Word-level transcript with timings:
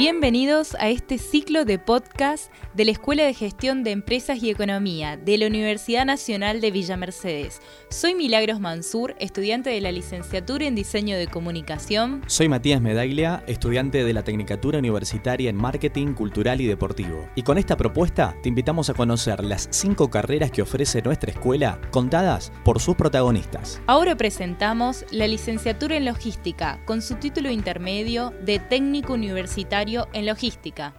Bienvenidos 0.00 0.74
a 0.76 0.88
este 0.88 1.18
ciclo 1.18 1.66
de 1.66 1.78
podcast 1.78 2.50
de 2.72 2.86
la 2.86 2.90
Escuela 2.90 3.22
de 3.24 3.34
Gestión 3.34 3.84
de 3.84 3.90
Empresas 3.90 4.42
y 4.42 4.48
Economía 4.48 5.18
de 5.18 5.36
la 5.36 5.46
Universidad 5.46 6.06
Nacional 6.06 6.62
de 6.62 6.70
Villa 6.70 6.96
Mercedes. 6.96 7.60
Soy 7.90 8.14
Milagros 8.14 8.60
Mansur, 8.60 9.14
estudiante 9.18 9.68
de 9.68 9.82
la 9.82 9.92
licenciatura 9.92 10.64
en 10.64 10.74
Diseño 10.74 11.18
de 11.18 11.26
Comunicación. 11.26 12.22
Soy 12.28 12.48
Matías 12.48 12.80
Medaglia, 12.80 13.44
estudiante 13.46 14.02
de 14.02 14.14
la 14.14 14.24
Tecnicatura 14.24 14.78
Universitaria 14.78 15.50
en 15.50 15.56
Marketing 15.56 16.14
Cultural 16.14 16.62
y 16.62 16.66
Deportivo. 16.66 17.28
Y 17.34 17.42
con 17.42 17.58
esta 17.58 17.76
propuesta 17.76 18.34
te 18.42 18.48
invitamos 18.48 18.88
a 18.88 18.94
conocer 18.94 19.44
las 19.44 19.68
cinco 19.70 20.08
carreras 20.08 20.50
que 20.50 20.62
ofrece 20.62 21.02
nuestra 21.02 21.32
escuela, 21.32 21.78
contadas 21.90 22.52
por 22.64 22.80
sus 22.80 22.96
protagonistas. 22.96 23.82
Ahora 23.86 24.16
presentamos 24.16 25.04
la 25.10 25.28
licenciatura 25.28 25.98
en 25.98 26.06
Logística, 26.06 26.80
con 26.86 27.02
su 27.02 27.16
título 27.16 27.50
intermedio 27.50 28.32
de 28.40 28.60
Técnico 28.60 29.12
Universitario 29.12 29.89
en 30.12 30.26
logística. 30.26 30.94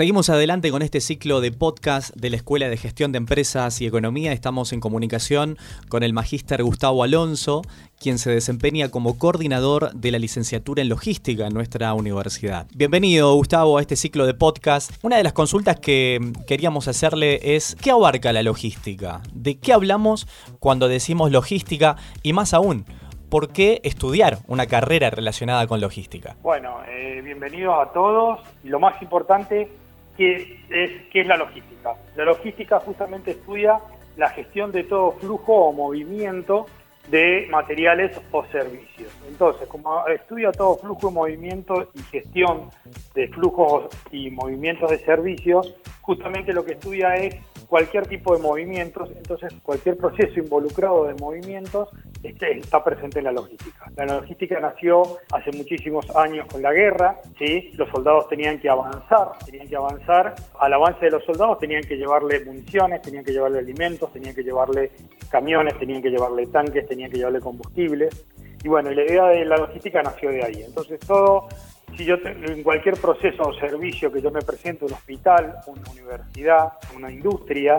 Seguimos 0.00 0.30
adelante 0.30 0.70
con 0.70 0.80
este 0.80 1.02
ciclo 1.02 1.42
de 1.42 1.52
podcast 1.52 2.16
de 2.16 2.30
la 2.30 2.36
Escuela 2.36 2.70
de 2.70 2.78
Gestión 2.78 3.12
de 3.12 3.18
Empresas 3.18 3.82
y 3.82 3.86
Economía. 3.86 4.32
Estamos 4.32 4.72
en 4.72 4.80
comunicación 4.80 5.58
con 5.90 6.02
el 6.02 6.14
magíster 6.14 6.62
Gustavo 6.62 7.04
Alonso, 7.04 7.60
quien 8.00 8.16
se 8.16 8.30
desempeña 8.30 8.90
como 8.90 9.18
coordinador 9.18 9.92
de 9.92 10.10
la 10.10 10.18
licenciatura 10.18 10.80
en 10.80 10.88
logística 10.88 11.46
en 11.46 11.52
nuestra 11.52 11.92
universidad. 11.92 12.66
Bienvenido, 12.74 13.34
Gustavo, 13.34 13.76
a 13.76 13.82
este 13.82 13.94
ciclo 13.94 14.24
de 14.24 14.32
podcast. 14.32 14.90
Una 15.02 15.18
de 15.18 15.22
las 15.22 15.34
consultas 15.34 15.78
que 15.78 16.32
queríamos 16.46 16.88
hacerle 16.88 17.54
es, 17.54 17.76
¿qué 17.76 17.90
abarca 17.90 18.32
la 18.32 18.42
logística? 18.42 19.20
¿De 19.34 19.58
qué 19.58 19.74
hablamos 19.74 20.26
cuando 20.60 20.88
decimos 20.88 21.30
logística? 21.30 21.96
Y 22.22 22.32
más 22.32 22.54
aún, 22.54 22.86
¿por 23.28 23.52
qué 23.52 23.82
estudiar 23.84 24.38
una 24.46 24.64
carrera 24.64 25.10
relacionada 25.10 25.66
con 25.66 25.78
logística? 25.82 26.36
Bueno, 26.42 26.78
eh, 26.88 27.20
bienvenidos 27.22 27.74
a 27.78 27.92
todos. 27.92 28.40
Lo 28.64 28.80
más 28.80 29.02
importante, 29.02 29.68
¿qué 30.16 30.60
es, 30.70 30.90
¿qué 31.10 31.20
es 31.20 31.26
la 31.26 31.36
logística? 31.36 31.94
La 32.16 32.24
logística 32.24 32.80
justamente 32.80 33.32
estudia 33.32 33.80
la 34.16 34.28
gestión 34.30 34.72
de 34.72 34.84
todo 34.84 35.12
flujo 35.12 35.54
o 35.54 35.72
movimiento 35.72 36.66
de 37.08 37.48
materiales 37.50 38.18
o 38.30 38.44
servicios. 38.46 39.10
Entonces, 39.28 39.66
como 39.66 40.06
estudia 40.06 40.52
todo 40.52 40.76
flujo, 40.76 41.08
de 41.08 41.14
movimiento 41.14 41.88
y 41.94 42.02
gestión 42.02 42.70
de 43.14 43.28
flujos 43.28 43.86
y 44.12 44.30
movimientos 44.30 44.90
de 44.90 44.98
servicios, 44.98 45.74
justamente 46.02 46.52
lo 46.52 46.64
que 46.64 46.72
estudia 46.72 47.16
es 47.16 47.36
cualquier 47.66 48.06
tipo 48.06 48.36
de 48.36 48.42
movimientos, 48.42 49.10
entonces 49.16 49.54
cualquier 49.62 49.96
proceso 49.96 50.38
involucrado 50.38 51.06
de 51.06 51.14
movimientos 51.14 51.88
está 52.22 52.84
presente 52.84 53.18
en 53.18 53.26
la 53.26 53.32
logística. 53.32 53.90
La 53.96 54.06
logística 54.06 54.60
nació 54.60 55.02
hace 55.32 55.52
muchísimos 55.52 56.04
años 56.16 56.46
con 56.46 56.62
la 56.62 56.72
guerra, 56.72 57.16
¿sí? 57.38 57.70
los 57.74 57.88
soldados 57.90 58.28
tenían 58.28 58.58
que 58.58 58.68
avanzar, 58.68 59.32
tenían 59.44 59.68
que 59.68 59.76
avanzar, 59.76 60.34
al 60.58 60.72
avance 60.72 61.04
de 61.04 61.10
los 61.10 61.24
soldados 61.24 61.58
tenían 61.58 61.82
que 61.82 61.96
llevarle 61.96 62.44
municiones, 62.44 63.02
tenían 63.02 63.24
que 63.24 63.32
llevarle 63.32 63.58
alimentos, 63.58 64.12
tenían 64.12 64.34
que 64.34 64.42
llevarle 64.42 64.90
camiones, 65.30 65.78
tenían 65.78 66.02
que 66.02 66.10
llevarle 66.10 66.46
tanques, 66.48 66.86
tenían 66.86 67.10
que 67.10 67.18
llevarle 67.18 67.40
combustibles. 67.40 68.26
Y 68.62 68.68
bueno, 68.68 68.90
la 68.90 69.02
idea 69.02 69.26
de 69.28 69.44
la 69.46 69.56
logística 69.56 70.02
nació 70.02 70.30
de 70.30 70.44
ahí. 70.44 70.62
Entonces 70.62 71.00
todo 71.00 71.48
si 71.96 72.04
yo 72.04 72.16
en 72.24 72.62
cualquier 72.62 72.96
proceso 72.96 73.42
o 73.42 73.54
servicio 73.54 74.12
que 74.12 74.22
yo 74.22 74.30
me 74.30 74.40
presento, 74.40 74.86
un 74.86 74.92
hospital, 74.92 75.56
una 75.66 75.90
universidad, 75.90 76.72
una 76.94 77.10
industria, 77.10 77.76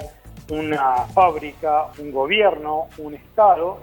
una 0.50 1.06
fábrica, 1.14 1.88
un 1.98 2.12
gobierno, 2.12 2.88
un 2.98 3.14
Estado, 3.14 3.80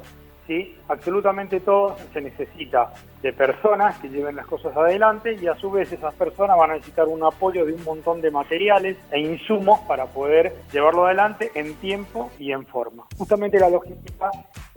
¿sí? 0.48 0.76
absolutamente 0.88 1.60
todo 1.60 1.96
se 2.12 2.20
necesita 2.20 2.92
de 3.22 3.32
personas 3.32 3.98
que 3.98 4.08
lleven 4.08 4.34
las 4.34 4.46
cosas 4.46 4.76
adelante 4.76 5.36
y 5.40 5.46
a 5.46 5.54
su 5.56 5.70
vez 5.70 5.92
esas 5.92 6.14
personas 6.14 6.56
van 6.56 6.70
a 6.70 6.74
necesitar 6.74 7.06
un 7.06 7.22
apoyo 7.22 7.64
de 7.64 7.74
un 7.74 7.84
montón 7.84 8.20
de 8.20 8.30
materiales 8.30 8.96
e 9.12 9.20
insumos 9.20 9.80
para 9.80 10.06
poder 10.06 10.56
llevarlo 10.72 11.06
adelante 11.06 11.52
en 11.54 11.74
tiempo 11.74 12.30
y 12.38 12.52
en 12.52 12.66
forma. 12.66 13.04
Justamente 13.16 13.60
la 13.60 13.68
logística 13.68 14.30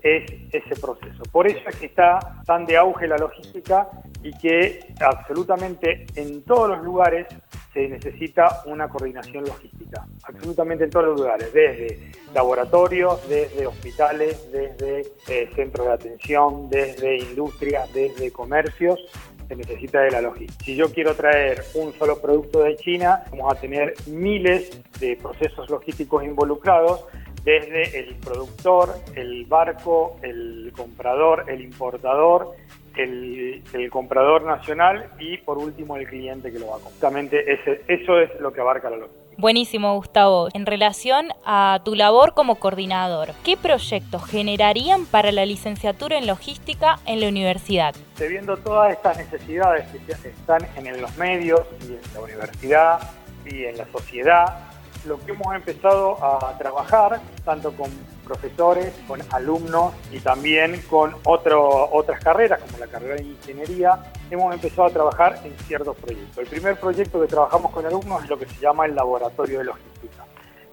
es 0.03 0.29
ese 0.51 0.75
proceso. 0.81 1.23
Por 1.31 1.47
eso 1.47 1.69
es 1.69 1.75
que 1.77 1.85
está 1.85 2.19
tan 2.45 2.65
de 2.65 2.77
auge 2.77 3.07
la 3.07 3.17
logística 3.17 3.87
y 4.23 4.37
que 4.37 4.93
absolutamente 4.99 6.05
en 6.15 6.43
todos 6.43 6.69
los 6.69 6.83
lugares 6.83 7.27
se 7.73 7.87
necesita 7.87 8.63
una 8.65 8.89
coordinación 8.89 9.45
logística, 9.45 10.05
absolutamente 10.23 10.83
en 10.83 10.89
todos 10.89 11.05
los 11.05 11.19
lugares, 11.19 11.53
desde 11.53 12.11
laboratorios, 12.33 13.27
desde 13.29 13.65
hospitales, 13.65 14.51
desde 14.51 15.07
eh, 15.29 15.49
centros 15.55 15.87
de 15.87 15.93
atención, 15.93 16.69
desde 16.69 17.17
industrias, 17.17 17.91
desde 17.93 18.31
comercios, 18.31 18.99
se 19.47 19.55
necesita 19.55 20.01
de 20.01 20.11
la 20.11 20.21
logística. 20.21 20.63
Si 20.63 20.75
yo 20.75 20.91
quiero 20.91 21.15
traer 21.15 21.63
un 21.75 21.93
solo 21.93 22.21
producto 22.21 22.63
de 22.63 22.75
China, 22.75 23.23
vamos 23.31 23.53
a 23.53 23.59
tener 23.59 23.93
miles 24.07 24.81
de 24.99 25.15
procesos 25.15 25.69
logísticos 25.69 26.23
involucrados, 26.23 27.05
desde 27.43 27.99
el 27.99 28.15
productor, 28.15 28.93
el 29.15 29.45
barco, 29.45 30.19
el 30.21 30.71
comprador, 30.75 31.45
el 31.47 31.61
importador, 31.61 32.55
el, 32.95 33.89
comprador 33.89 34.43
nacional 34.43 35.09
y 35.19 35.37
por 35.37 35.57
último 35.57 35.97
el 35.97 36.07
cliente 36.07 36.51
que 36.51 36.59
lo 36.59 36.67
va 36.67 36.77
a 36.77 36.79
comprar. 36.79 36.93
Justamente 36.93 37.51
ese, 37.51 37.81
eso 37.87 38.19
es 38.19 38.29
lo 38.39 38.53
que 38.53 38.61
abarca 38.61 38.89
la 38.89 38.97
logística. 38.97 39.21
Buenísimo, 39.37 39.95
Gustavo. 39.95 40.49
En 40.53 40.65
relación 40.65 41.29
a 41.45 41.79
tu 41.83 41.95
labor 41.95 42.33
como 42.33 42.55
coordinador, 42.55 43.29
¿qué 43.43 43.57
proyectos 43.57 44.25
generarían 44.25 45.05
para 45.05 45.31
la 45.31 45.45
licenciatura 45.45 46.17
en 46.17 46.27
logística 46.27 46.99
en 47.05 47.21
la 47.21 47.29
universidad? 47.29 47.95
Viendo 48.19 48.57
todas 48.57 48.91
estas 48.91 49.17
necesidades 49.17 49.87
que 49.87 50.29
están 50.29 50.67
en 50.75 51.01
los 51.01 51.17
medios 51.17 51.61
y 51.81 51.93
en 51.93 52.13
la 52.13 52.21
universidad 52.21 52.99
y 53.45 53.65
en 53.65 53.77
la 53.77 53.87
sociedad, 53.87 54.57
lo 55.05 55.19
que 55.25 55.31
hemos 55.31 55.55
empezado 55.55 56.23
a 56.23 56.55
trabajar, 56.57 57.19
tanto 57.43 57.71
con 57.71 57.89
profesores, 58.31 58.93
con 59.07 59.19
alumnos 59.31 59.93
y 60.09 60.19
también 60.19 60.81
con 60.89 61.13
otras 61.25 62.23
carreras, 62.23 62.61
como 62.61 62.77
la 62.77 62.87
carrera 62.87 63.15
de 63.15 63.23
ingeniería, 63.23 63.99
hemos 64.29 64.53
empezado 64.53 64.87
a 64.87 64.89
trabajar 64.89 65.39
en 65.43 65.51
ciertos 65.65 65.97
proyectos. 65.97 66.37
El 66.37 66.47
primer 66.47 66.79
proyecto 66.79 67.19
que 67.19 67.27
trabajamos 67.27 67.71
con 67.71 67.85
alumnos 67.85 68.23
es 68.23 68.29
lo 68.29 68.39
que 68.39 68.45
se 68.45 68.61
llama 68.61 68.85
el 68.85 68.95
laboratorio 68.95 69.59
de 69.59 69.65
logística. 69.65 70.23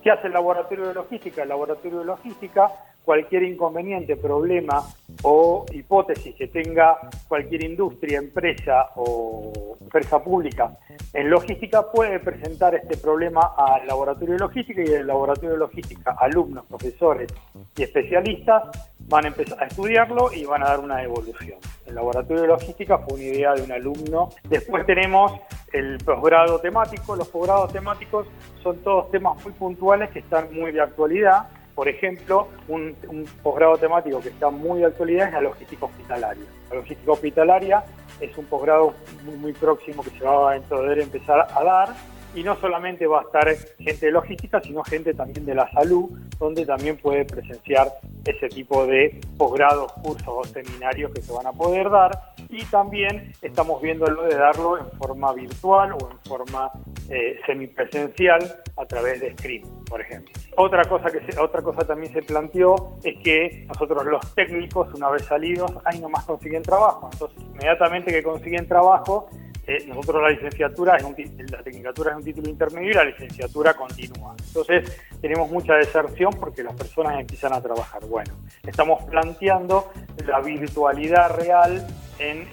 ¿Qué 0.03 0.11
hace 0.13 0.29
el 0.29 0.35
laboratorio 0.35 0.87
de 0.87 0.95
logística? 0.95 1.43
El 1.43 1.49
laboratorio 1.49 1.99
de 1.99 2.05
logística 2.05 2.71
cualquier 3.05 3.43
inconveniente, 3.43 4.17
problema 4.17 4.85
o 5.23 5.65
hipótesis 5.73 6.35
que 6.37 6.47
tenga 6.49 6.99
cualquier 7.27 7.65
industria, 7.65 8.19
empresa 8.19 8.91
o 8.97 9.77
empresa 9.81 10.23
pública 10.23 10.77
en 11.13 11.31
logística 11.31 11.91
puede 11.91 12.21
presentar 12.21 12.75
este 12.75 12.97
problema 12.97 13.53
al 13.57 13.87
laboratorio 13.87 14.35
de 14.35 14.41
logística 14.41 14.83
y 14.83 14.93
el 14.93 15.07
laboratorio 15.07 15.53
de 15.53 15.59
logística, 15.59 16.17
alumnos, 16.19 16.67
profesores 16.67 17.33
y 17.77 17.83
especialistas 17.83 18.65
van 19.01 19.25
a 19.25 19.29
empezar 19.29 19.63
a 19.63 19.67
estudiarlo 19.67 20.31
y 20.33 20.45
van 20.45 20.63
a 20.63 20.67
dar 20.67 20.81
una 20.81 21.03
evolución. 21.03 21.59
El 21.87 21.95
laboratorio 21.95 22.43
de 22.43 22.49
logística 22.49 22.99
fue 22.99 23.15
una 23.15 23.25
idea 23.25 23.55
de 23.55 23.63
un 23.63 23.73
alumno. 23.73 24.29
Después 24.45 24.85
tenemos 24.85 25.33
el 25.73 25.99
posgrado 25.99 26.59
temático. 26.59 27.17
Los 27.17 27.29
posgrados 27.29 27.73
temáticos 27.73 28.27
son 28.63 28.77
todos 28.79 29.11
temas 29.11 29.43
muy 29.43 29.53
puntuales 29.53 30.11
que 30.11 30.19
están 30.19 30.53
muy 30.53 30.73
de 30.73 30.83
actualidad 30.83 31.49
por 31.79 31.89
ejemplo, 31.89 32.49
un, 32.67 32.97
posgrado 33.41 33.77
temático 33.77 34.21
que 34.21 34.31
está 34.31 34.51
muy 34.51 34.81
de 34.81 34.87
actualidad 34.87 35.29
es 35.29 35.35
la 35.35 35.43
logística 35.43 35.87
hospitalaria. 35.87 36.43
La 36.71 36.75
logística 36.75 37.13
hospitalaria 37.13 37.85
es 38.21 38.37
un 38.37 38.47
posgrado 38.47 38.95
muy, 39.23 39.53
próximo 39.53 40.03
que 40.03 40.11
se 40.11 40.25
va 40.25 40.57
a 40.57 40.61
poder 40.63 40.99
empezar 40.99 41.47
a 41.55 41.63
dar 41.63 41.95
y 42.35 42.43
no 42.43 42.57
solamente 42.57 43.07
va 43.07 43.21
a 43.21 43.23
estar 43.23 43.49
gente 43.79 44.07
de 44.07 44.11
logística, 44.11 44.61
sino 44.61 44.83
gente 44.83 45.15
también 45.15 45.47
de 45.47 45.55
la 45.55 45.71
salud, 45.71 46.11
donde 46.41 46.67
también 46.67 46.97
puede 46.97 47.25
presenciar 47.25 47.87
ese 48.25 48.49
tipo 48.49 48.85
de 48.85 49.21
posgrados, 49.37 49.93
cursos 50.03 50.27
o 50.27 50.43
seminarios 50.43 51.13
que 51.13 51.23
se 51.23 51.33
van 51.33 51.47
a 51.47 51.53
poder 51.53 51.91
dar. 51.91 52.11
Y 52.49 52.65
también 52.65 53.33
estamos 53.41 53.81
viendo 53.81 54.05
lo 54.07 54.25
de 54.25 54.35
darlo 54.35 54.79
en 54.79 54.91
forma 54.99 55.33
virtual 55.33 55.93
o 55.93 56.11
en 56.11 56.19
forma 56.29 56.73
eh, 57.09 57.39
semipresencial 57.47 58.63
a 58.77 58.85
través 58.85 59.21
de 59.21 59.33
stream, 59.35 59.63
por 59.89 60.01
ejemplo. 60.01 60.33
Otra 60.61 60.85
cosa 60.87 61.09
que 61.09 61.21
otra 61.39 61.63
cosa 61.63 61.87
también 61.87 62.13
se 62.13 62.21
planteó 62.21 62.99
es 63.05 63.17
que 63.23 63.65
nosotros 63.69 64.05
los 64.05 64.35
técnicos, 64.35 64.93
una 64.93 65.09
vez 65.09 65.25
salidos, 65.25 65.71
ahí 65.85 66.01
nomás 66.01 66.25
consiguen 66.25 66.65
trabajo. 66.65 67.09
Entonces, 67.13 67.39
inmediatamente 67.45 68.11
que 68.11 68.25
consiguen 68.25 68.67
trabajo, 68.67 69.31
eh, 69.69 69.85
nosotros 69.87 70.21
la 70.21 70.31
licenciatura, 70.31 70.97
es 70.97 71.05
un, 71.05 71.15
la 71.49 71.63
tecnicatura 71.63 72.11
es 72.11 72.17
un 72.17 72.25
título 72.25 72.49
intermedio 72.49 72.91
y 72.91 72.95
la 72.95 73.05
licenciatura 73.05 73.75
continúa. 73.75 74.35
Entonces 74.49 75.01
tenemos 75.21 75.49
mucha 75.49 75.75
deserción 75.75 76.33
porque 76.33 76.65
las 76.65 76.75
personas 76.75 77.21
empiezan 77.21 77.53
a 77.53 77.61
trabajar. 77.61 78.05
Bueno, 78.07 78.35
estamos 78.67 79.05
planteando 79.05 79.93
la 80.27 80.41
virtualidad 80.41 81.37
real 81.37 81.87
en, 82.19 82.49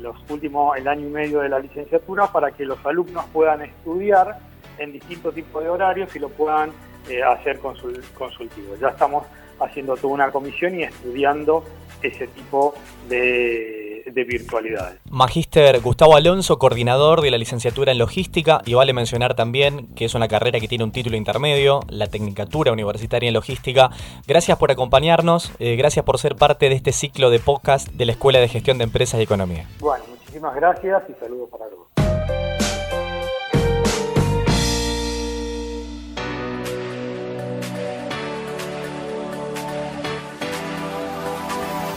los 0.00 0.16
últimos, 0.30 0.78
el 0.78 0.88
año 0.88 1.06
y 1.06 1.10
medio 1.10 1.40
de 1.40 1.50
la 1.50 1.58
licenciatura 1.58 2.28
para 2.28 2.52
que 2.52 2.64
los 2.64 2.78
alumnos 2.86 3.26
puedan 3.34 3.60
estudiar 3.60 4.38
en 4.78 4.92
distintos 4.92 5.34
tipos 5.34 5.62
de 5.62 5.68
horarios 5.68 6.16
y 6.16 6.20
lo 6.20 6.30
puedan 6.30 6.70
eh, 7.08 7.22
hacer 7.22 7.58
consultivo. 7.58 8.74
Ya 8.80 8.88
estamos 8.88 9.24
haciendo 9.60 9.96
toda 9.96 10.14
una 10.14 10.30
comisión 10.30 10.78
y 10.78 10.84
estudiando 10.84 11.64
ese 12.02 12.28
tipo 12.28 12.74
de, 13.08 14.04
de 14.06 14.24
virtualidades. 14.24 15.00
Magíster 15.10 15.80
Gustavo 15.80 16.16
Alonso, 16.16 16.58
coordinador 16.58 17.20
de 17.22 17.30
la 17.30 17.38
licenciatura 17.38 17.92
en 17.92 17.98
logística, 17.98 18.60
y 18.64 18.74
vale 18.74 18.92
mencionar 18.92 19.34
también 19.34 19.88
que 19.94 20.04
es 20.04 20.14
una 20.14 20.28
carrera 20.28 20.60
que 20.60 20.68
tiene 20.68 20.84
un 20.84 20.92
título 20.92 21.16
intermedio, 21.16 21.80
la 21.88 22.06
Tecnicatura 22.06 22.72
Universitaria 22.72 23.28
en 23.28 23.34
Logística. 23.34 23.90
Gracias 24.26 24.58
por 24.58 24.70
acompañarnos, 24.70 25.52
eh, 25.58 25.76
gracias 25.76 26.04
por 26.04 26.18
ser 26.18 26.36
parte 26.36 26.68
de 26.68 26.76
este 26.76 26.92
ciclo 26.92 27.30
de 27.30 27.38
podcast 27.40 27.88
de 27.88 28.06
la 28.06 28.12
Escuela 28.12 28.38
de 28.38 28.48
Gestión 28.48 28.78
de 28.78 28.84
Empresas 28.84 29.20
y 29.20 29.24
Economía. 29.24 29.66
Bueno, 29.80 30.04
muchísimas 30.08 30.54
gracias 30.54 31.02
y 31.08 31.14
saludos 31.14 31.48
para 31.50 31.66
todos. 31.66 32.17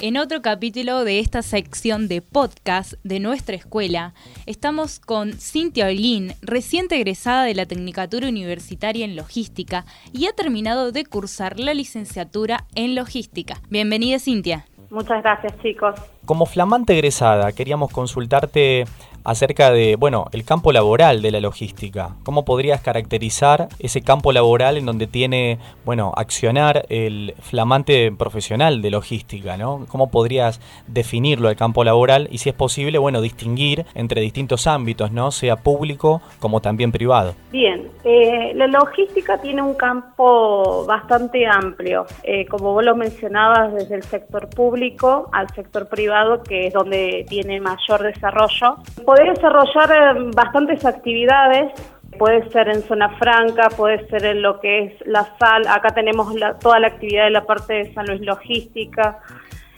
En 0.04 0.18
otro 0.18 0.42
capítulo 0.42 1.04
de 1.04 1.20
esta 1.20 1.44
sección 1.44 2.08
de 2.08 2.24
podcast 2.24 2.94
de 3.04 3.20
nuestra 3.20 3.56
escuela, 3.56 4.16
estamos 4.48 5.00
con 5.00 5.34
Cintia 5.34 5.86
Olguín, 5.86 6.34
reciente 6.42 6.96
egresada 6.96 7.44
de 7.44 7.54
la 7.54 7.68
Tecnicatura 7.68 8.28
Universitaria 8.28 9.06
en 9.06 9.16
Logística 9.16 9.86
y 10.12 10.26
ha 10.26 10.34
terminado 10.34 10.92
de 10.92 11.06
cursar 11.06 11.60
la 11.60 11.76
licenciatura 11.76 12.66
en 12.74 12.96
Logística. 12.96 13.58
Bienvenida, 13.70 14.18
Cintia. 14.18 14.66
Muchas 14.90 15.22
gracias, 15.22 15.54
chicos. 15.62 15.94
Como 16.26 16.48
flamante 16.48 16.94
egresada, 16.94 17.52
queríamos 17.52 17.92
consultarte 17.92 18.86
acerca 19.24 19.72
de, 19.72 19.96
bueno, 19.96 20.28
el 20.32 20.44
campo 20.44 20.72
laboral 20.72 21.22
de 21.22 21.32
la 21.32 21.40
logística. 21.40 22.16
¿Cómo 22.24 22.46
podrías 22.46 22.82
caracterizar 22.82 23.68
ese 23.80 24.02
campo 24.02 24.32
laboral 24.32 24.78
en 24.78 24.86
donde 24.86 25.08
tiene, 25.08 25.60
bueno, 25.86 26.14
accionar 26.16 26.86
el 26.90 27.34
flamante 27.40 28.12
profesional 28.12 28.82
de 28.82 28.92
logística, 28.92 29.58
¿no? 29.58 29.86
¿Cómo 29.88 30.12
podrías 30.12 30.60
definirlo 30.88 31.50
el 31.50 31.56
campo 31.56 31.84
laboral 31.84 32.28
y 32.32 32.40
si 32.40 32.50
es 32.50 32.56
posible, 32.56 32.98
bueno, 32.98 33.22
distinguir 33.22 33.86
entre 33.96 34.22
distintos 34.22 34.68
ámbitos, 34.68 35.12
¿no? 35.12 35.32
Sea 35.32 35.58
público 35.58 36.22
como 36.40 36.62
también 36.62 36.92
privado. 36.92 37.36
Bien, 37.52 37.90
eh, 38.04 38.54
la 38.56 38.68
logística 38.68 39.40
tiene 39.40 39.62
un 39.62 39.76
campo 39.76 40.86
bastante 40.86 41.46
amplio, 41.48 42.06
eh, 42.24 42.46
como 42.48 42.74
vos 42.74 42.84
lo 42.84 42.96
mencionabas, 42.96 43.74
desde 43.74 43.96
el 43.96 44.04
sector 44.04 44.50
público 44.50 45.30
al 45.32 45.50
sector 45.50 45.88
privado, 45.88 46.44
que 46.44 46.68
es 46.68 46.74
donde 46.74 47.26
tiene 47.30 47.60
mayor 47.60 48.04
desarrollo 48.04 48.78
poder 49.12 49.34
desarrollar 49.36 49.92
eh, 49.92 50.32
bastantes 50.34 50.86
actividades, 50.86 51.74
puede 52.18 52.50
ser 52.52 52.70
en 52.70 52.82
zona 52.84 53.10
franca, 53.18 53.68
puede 53.76 54.08
ser 54.08 54.24
en 54.24 54.42
lo 54.42 54.62
que 54.62 54.84
es 54.86 55.06
la 55.06 55.28
sal, 55.38 55.68
acá 55.68 55.90
tenemos 55.90 56.34
toda 56.62 56.80
la 56.80 56.88
actividad 56.88 57.26
de 57.26 57.32
la 57.32 57.44
parte 57.44 57.74
de 57.74 57.94
San 57.94 58.06
Luis 58.06 58.22
Logística. 58.22 59.20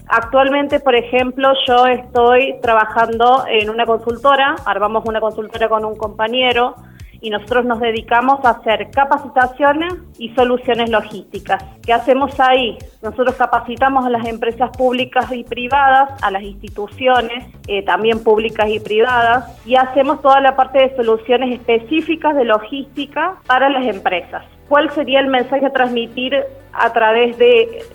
Actualmente, 0.08 0.80
por 0.80 0.94
ejemplo, 0.94 1.52
yo 1.68 1.88
estoy 1.88 2.60
trabajando 2.62 3.46
en 3.48 3.72
una 3.72 3.88
consultora, 3.88 4.56
armamos 4.68 5.04
una 5.08 5.20
consultora 5.20 5.68
con 5.68 5.84
un 5.84 5.96
compañero, 5.96 6.76
y 7.24 7.30
nosotros 7.30 7.64
nos 7.64 7.80
dedicamos 7.80 8.44
a 8.44 8.50
hacer 8.50 8.92
capacitaciones 8.92 9.94
y 10.18 10.36
soluciones 10.36 10.90
logísticas. 10.90 11.64
¿Qué 11.82 11.94
hacemos 11.94 12.38
ahí? 12.38 12.78
Nosotros 13.02 13.36
capacitamos 13.36 14.06
a 14.06 14.10
las 14.10 14.28
empresas 14.28 14.76
públicas 14.76 15.32
y 15.32 15.46
privadas, 15.46 16.22
a 16.22 16.30
las 16.30 16.44
instituciones, 16.44 17.46
eh, 17.68 17.82
también 17.82 18.22
públicas 18.22 18.70
y 18.70 18.82
privadas, 18.82 19.46
y 19.66 19.78
hacemos 19.78 20.22
toda 20.22 20.42
la 20.42 20.58
parte 20.58 20.80
de 20.80 20.96
soluciones 20.98 21.54
específicas 21.54 22.36
de 22.36 22.44
logística 22.44 23.36
para 23.48 23.70
las 23.70 23.86
empresas. 23.86 24.44
¿Cuál 24.68 24.92
sería 24.92 25.22
el 25.22 25.28
mensaje 25.28 25.66
a 25.66 25.72
transmitir 25.72 26.36
a 26.74 26.92
través 26.92 27.38
de, 27.38 27.86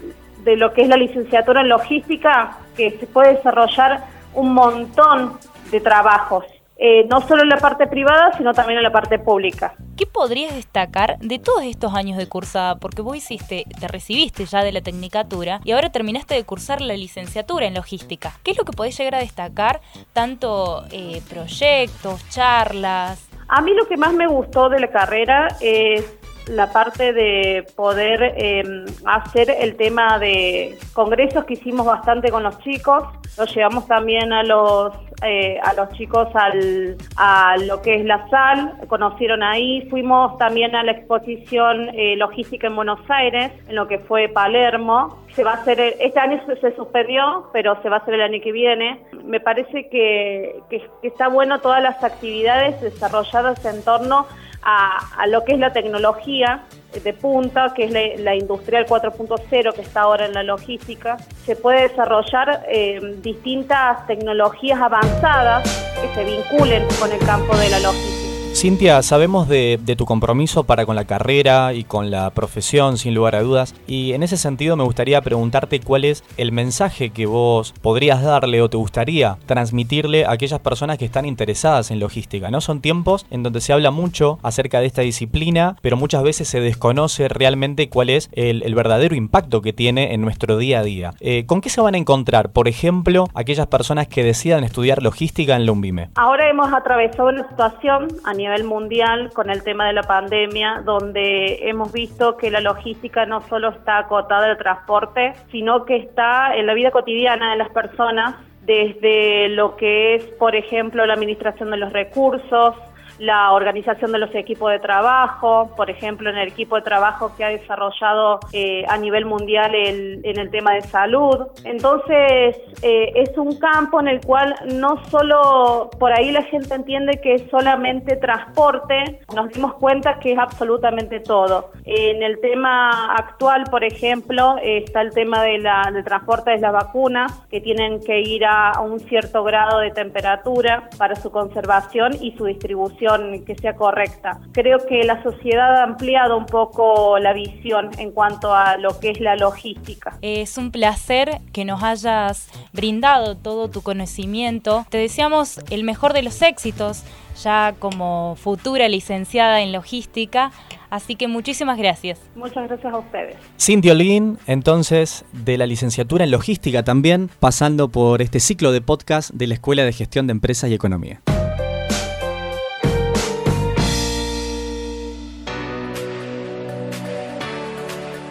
de 0.42 0.56
lo 0.56 0.72
que 0.72 0.80
es 0.80 0.88
la 0.88 0.96
licenciatura 0.96 1.60
en 1.60 1.68
logística? 1.68 2.56
Que 2.78 2.92
se 2.92 3.06
puede 3.06 3.34
desarrollar 3.34 4.04
un 4.32 4.54
montón 4.54 5.34
de 5.70 5.80
trabajos 5.80 6.46
eh, 6.80 7.04
no 7.10 7.20
solo 7.26 7.42
en 7.42 7.48
la 7.48 7.58
parte 7.58 7.88
privada, 7.88 8.32
sino 8.36 8.54
también 8.54 8.78
en 8.78 8.84
la 8.84 8.92
parte 8.92 9.18
pública. 9.18 9.74
¿Qué 9.96 10.06
podrías 10.06 10.54
destacar 10.54 11.18
de 11.18 11.40
todos 11.40 11.64
estos 11.64 11.92
años 11.94 12.16
de 12.16 12.28
cursada? 12.28 12.76
Porque 12.76 13.02
vos 13.02 13.16
hiciste, 13.16 13.64
te 13.80 13.88
recibiste 13.88 14.46
ya 14.46 14.62
de 14.62 14.70
la 14.70 14.80
tecnicatura 14.80 15.60
y 15.64 15.72
ahora 15.72 15.90
terminaste 15.90 16.34
de 16.34 16.44
cursar 16.44 16.80
la 16.80 16.94
licenciatura 16.94 17.66
en 17.66 17.74
logística. 17.74 18.32
¿Qué 18.44 18.52
es 18.52 18.58
lo 18.58 18.64
que 18.64 18.72
podés 18.72 18.96
llegar 18.96 19.16
a 19.16 19.18
destacar? 19.18 19.80
Tanto 20.12 20.84
eh, 20.92 21.20
proyectos, 21.28 22.28
charlas. 22.28 23.28
A 23.48 23.60
mí 23.60 23.72
lo 23.74 23.88
que 23.88 23.96
más 23.96 24.12
me 24.12 24.28
gustó 24.28 24.68
de 24.68 24.78
la 24.78 24.88
carrera 24.88 25.48
es 25.60 26.17
la 26.48 26.72
parte 26.72 27.12
de 27.12 27.66
poder 27.76 28.34
em, 28.36 28.86
hacer 29.04 29.50
el 29.50 29.76
tema 29.76 30.18
de 30.18 30.78
congresos 30.92 31.44
que 31.44 31.54
hicimos 31.54 31.86
bastante 31.86 32.30
con 32.30 32.42
los 32.42 32.58
chicos, 32.60 33.04
lo 33.36 33.44
llevamos 33.44 33.86
también 33.86 34.32
a 34.32 34.42
los 34.42 34.92
eh, 35.22 35.58
a 35.64 35.74
los 35.74 35.90
chicos 35.94 36.28
al, 36.34 36.96
a 37.16 37.56
lo 37.66 37.82
que 37.82 37.96
es 37.96 38.04
la 38.04 38.28
sal, 38.30 38.74
conocieron 38.86 39.42
ahí, 39.42 39.84
fuimos 39.90 40.38
también 40.38 40.76
a 40.76 40.84
la 40.84 40.92
exposición 40.92 41.88
eh, 41.92 42.14
logística 42.16 42.68
en 42.68 42.76
Buenos 42.76 43.00
Aires, 43.08 43.50
en 43.66 43.74
lo 43.74 43.88
que 43.88 43.98
fue 43.98 44.28
Palermo, 44.28 45.24
se 45.34 45.42
va 45.42 45.52
a 45.52 45.54
hacer, 45.54 45.80
este 45.80 46.20
año 46.20 46.40
se 46.60 46.74
suspendió, 46.76 47.48
pero 47.52 47.82
se 47.82 47.88
va 47.88 47.96
a 47.96 47.98
hacer 47.98 48.14
el 48.14 48.22
año 48.22 48.38
que 48.40 48.52
viene. 48.52 49.00
Me 49.24 49.40
parece 49.40 49.88
que, 49.88 50.60
que 50.70 50.88
está 51.02 51.26
bueno 51.28 51.60
todas 51.60 51.82
las 51.82 52.02
actividades 52.04 52.80
desarrolladas 52.80 53.64
en 53.64 53.82
torno 53.84 54.26
a, 54.62 55.26
lo 55.28 55.44
que 55.44 55.52
es 55.52 55.58
la 55.58 55.72
tecnología 55.72 56.64
de 57.02 57.12
punta, 57.12 57.72
que 57.74 57.84
es 57.84 58.20
la, 58.20 58.34
industrial 58.34 58.86
4.0 58.86 59.74
que 59.74 59.82
está 59.82 60.02
ahora 60.02 60.26
en 60.26 60.34
la 60.34 60.42
logística, 60.42 61.16
se 61.44 61.56
puede 61.56 61.88
desarrollar 61.88 62.64
eh, 62.68 63.00
distintas 63.22 64.06
tecnologías 64.06 64.80
avanzadas 64.80 65.62
que 66.00 66.14
se 66.14 66.24
vinculen 66.24 66.84
con 66.98 67.12
el 67.12 67.18
campo 67.20 67.56
de 67.56 67.70
la 67.70 67.80
logística. 67.80 68.17
Cintia, 68.58 69.00
sabemos 69.02 69.46
de, 69.46 69.78
tu 69.96 70.04
compromiso 70.04 70.64
para 70.64 70.84
con 70.84 70.96
la 70.96 71.04
carrera 71.04 71.74
y 71.74 71.84
con 71.84 72.10
la 72.10 72.30
profesión, 72.30 72.98
sin 72.98 73.14
lugar 73.14 73.36
a 73.36 73.42
dudas, 73.42 73.72
y 73.86 74.14
en 74.14 74.24
ese 74.24 74.36
sentido 74.36 74.76
me 74.76 74.82
gustaría 74.82 75.20
preguntarte 75.20 75.78
cuál 75.78 76.04
es 76.04 76.24
el 76.36 76.50
mensaje 76.50 77.10
que 77.10 77.26
vos 77.26 77.72
podrías 77.80 78.20
darle 78.20 78.60
o 78.60 78.68
te 78.68 78.76
gustaría 78.76 79.38
transmitirle 79.46 80.24
a 80.24 80.32
aquellas 80.32 80.58
personas 80.58 80.98
que 80.98 81.04
están 81.04 81.24
interesadas 81.24 81.92
en 81.92 82.00
logística. 82.00 82.50
No 82.50 82.60
son 82.60 82.80
tiempos 82.80 83.26
en 83.30 83.44
donde 83.44 83.60
se 83.60 83.72
habla 83.72 83.92
mucho 83.92 84.40
acerca 84.42 84.80
de 84.80 84.86
esta 84.86 85.02
disciplina, 85.02 85.76
pero 85.80 85.96
muchas 85.96 86.24
veces 86.24 86.48
se 86.48 86.60
desconoce 86.60 87.28
realmente 87.28 87.88
cuál 87.88 88.10
es 88.10 88.28
el, 88.32 88.74
verdadero 88.74 89.14
impacto 89.14 89.62
que 89.62 89.72
tiene 89.72 90.14
en 90.14 90.20
nuestro 90.20 90.56
día 90.56 90.80
a 90.80 90.82
día. 90.82 91.10
Eh, 91.20 91.46
¿Con 91.46 91.60
qué 91.60 91.68
se 91.70 91.80
van 91.80 91.94
a 91.94 91.98
encontrar, 91.98 92.50
por 92.50 92.66
ejemplo, 92.66 93.28
aquellas 93.34 93.68
personas 93.68 94.08
que 94.08 94.24
decidan 94.24 94.64
estudiar 94.64 95.00
logística 95.00 95.54
en 95.54 95.64
la 95.64 95.70
UNVIME? 95.70 96.10
Ahora 96.16 96.50
hemos 96.50 96.72
atravesado 96.72 97.28
una 97.28 97.48
situación 97.48 98.08
a 98.24 98.34
nivel 98.34 98.47
nivel 98.48 98.64
mundial 98.64 99.30
con 99.32 99.50
el 99.50 99.62
tema 99.62 99.86
de 99.86 99.92
la 99.92 100.02
pandemia, 100.02 100.82
donde 100.84 101.68
hemos 101.68 101.92
visto 101.92 102.36
que 102.36 102.50
la 102.50 102.60
logística 102.60 103.26
no 103.26 103.42
solo 103.42 103.70
está 103.70 103.98
acotada 103.98 104.46
al 104.46 104.58
transporte, 104.58 105.34
sino 105.50 105.84
que 105.84 105.96
está 105.96 106.54
en 106.56 106.66
la 106.66 106.74
vida 106.74 106.90
cotidiana 106.90 107.52
de 107.52 107.58
las 107.58 107.70
personas, 107.70 108.34
desde 108.62 109.48
lo 109.48 109.76
que 109.76 110.14
es, 110.16 110.24
por 110.38 110.54
ejemplo, 110.54 111.06
la 111.06 111.14
administración 111.14 111.70
de 111.70 111.78
los 111.78 111.92
recursos, 111.92 112.74
la 113.18 113.52
organización 113.52 114.12
de 114.12 114.18
los 114.18 114.34
equipos 114.34 114.70
de 114.70 114.78
trabajo, 114.78 115.70
por 115.76 115.90
ejemplo, 115.90 116.30
en 116.30 116.36
el 116.36 116.48
equipo 116.48 116.76
de 116.76 116.82
trabajo 116.82 117.32
que 117.36 117.44
ha 117.44 117.48
desarrollado 117.48 118.40
eh, 118.52 118.84
a 118.88 118.96
nivel 118.96 119.24
mundial 119.24 119.74
en 119.74 120.38
el 120.38 120.50
tema 120.50 120.74
de 120.74 120.82
salud. 120.82 121.48
Entonces, 121.64 122.56
eh, 122.82 123.12
es 123.14 123.36
un 123.36 123.58
campo 123.58 124.00
en 124.00 124.08
el 124.08 124.20
cual 124.20 124.54
no 124.66 125.02
solo 125.06 125.90
por 125.98 126.12
ahí 126.12 126.30
la 126.30 126.42
gente 126.42 126.74
entiende 126.74 127.20
que 127.20 127.34
es 127.34 127.50
solamente 127.50 128.16
transporte, 128.16 129.20
nos 129.34 129.48
dimos 129.50 129.74
cuenta 129.74 130.18
que 130.20 130.32
es 130.32 130.38
absolutamente 130.38 131.20
todo. 131.20 131.70
En 131.84 132.22
el 132.22 132.40
tema 132.40 133.14
actual, 133.14 133.64
por 133.70 133.84
ejemplo, 133.84 134.56
está 134.62 135.00
el 135.00 135.12
tema 135.12 135.42
del 135.42 135.64
transporte 136.04 136.52
de 136.52 136.58
las 136.58 136.72
vacunas, 136.72 137.32
que 137.50 137.60
tienen 137.60 138.00
que 138.04 138.20
ir 138.20 138.44
a 138.44 138.80
un 138.80 139.00
cierto 139.00 139.42
grado 139.42 139.80
de 139.80 139.90
temperatura 139.90 140.88
para 140.98 141.16
su 141.16 141.30
conservación 141.30 142.12
y 142.20 142.32
su 142.36 142.44
distribución 142.44 143.07
que 143.46 143.56
sea 143.56 143.74
correcta. 143.74 144.40
Creo 144.52 144.78
que 144.86 145.04
la 145.04 145.22
sociedad 145.22 145.76
ha 145.76 145.84
ampliado 145.84 146.36
un 146.36 146.46
poco 146.46 147.18
la 147.18 147.32
visión 147.32 147.90
en 147.98 148.12
cuanto 148.12 148.54
a 148.54 148.76
lo 148.76 148.98
que 149.00 149.10
es 149.10 149.20
la 149.20 149.36
logística. 149.36 150.16
Es 150.22 150.58
un 150.58 150.70
placer 150.70 151.40
que 151.52 151.64
nos 151.64 151.82
hayas 151.82 152.50
brindado 152.72 153.36
todo 153.36 153.68
tu 153.68 153.82
conocimiento. 153.82 154.86
Te 154.90 154.98
deseamos 154.98 155.60
el 155.70 155.84
mejor 155.84 156.12
de 156.12 156.22
los 156.22 156.42
éxitos 156.42 157.04
ya 157.42 157.74
como 157.78 158.36
futura 158.36 158.88
licenciada 158.88 159.60
en 159.60 159.72
logística. 159.72 160.50
Así 160.90 161.16
que 161.16 161.28
muchísimas 161.28 161.78
gracias. 161.78 162.18
Muchas 162.34 162.66
gracias 162.66 162.92
a 162.92 162.98
ustedes. 162.98 163.36
Cintia 163.60 163.92
Olguín, 163.92 164.38
entonces, 164.46 165.24
de 165.32 165.58
la 165.58 165.66
licenciatura 165.66 166.24
en 166.24 166.30
logística 166.30 166.82
también, 166.82 167.30
pasando 167.40 167.88
por 167.88 168.22
este 168.22 168.40
ciclo 168.40 168.72
de 168.72 168.80
podcast 168.80 169.30
de 169.30 169.46
la 169.46 169.54
Escuela 169.54 169.84
de 169.84 169.92
Gestión 169.92 170.26
de 170.26 170.32
Empresas 170.32 170.70
y 170.70 170.74
Economía. 170.74 171.20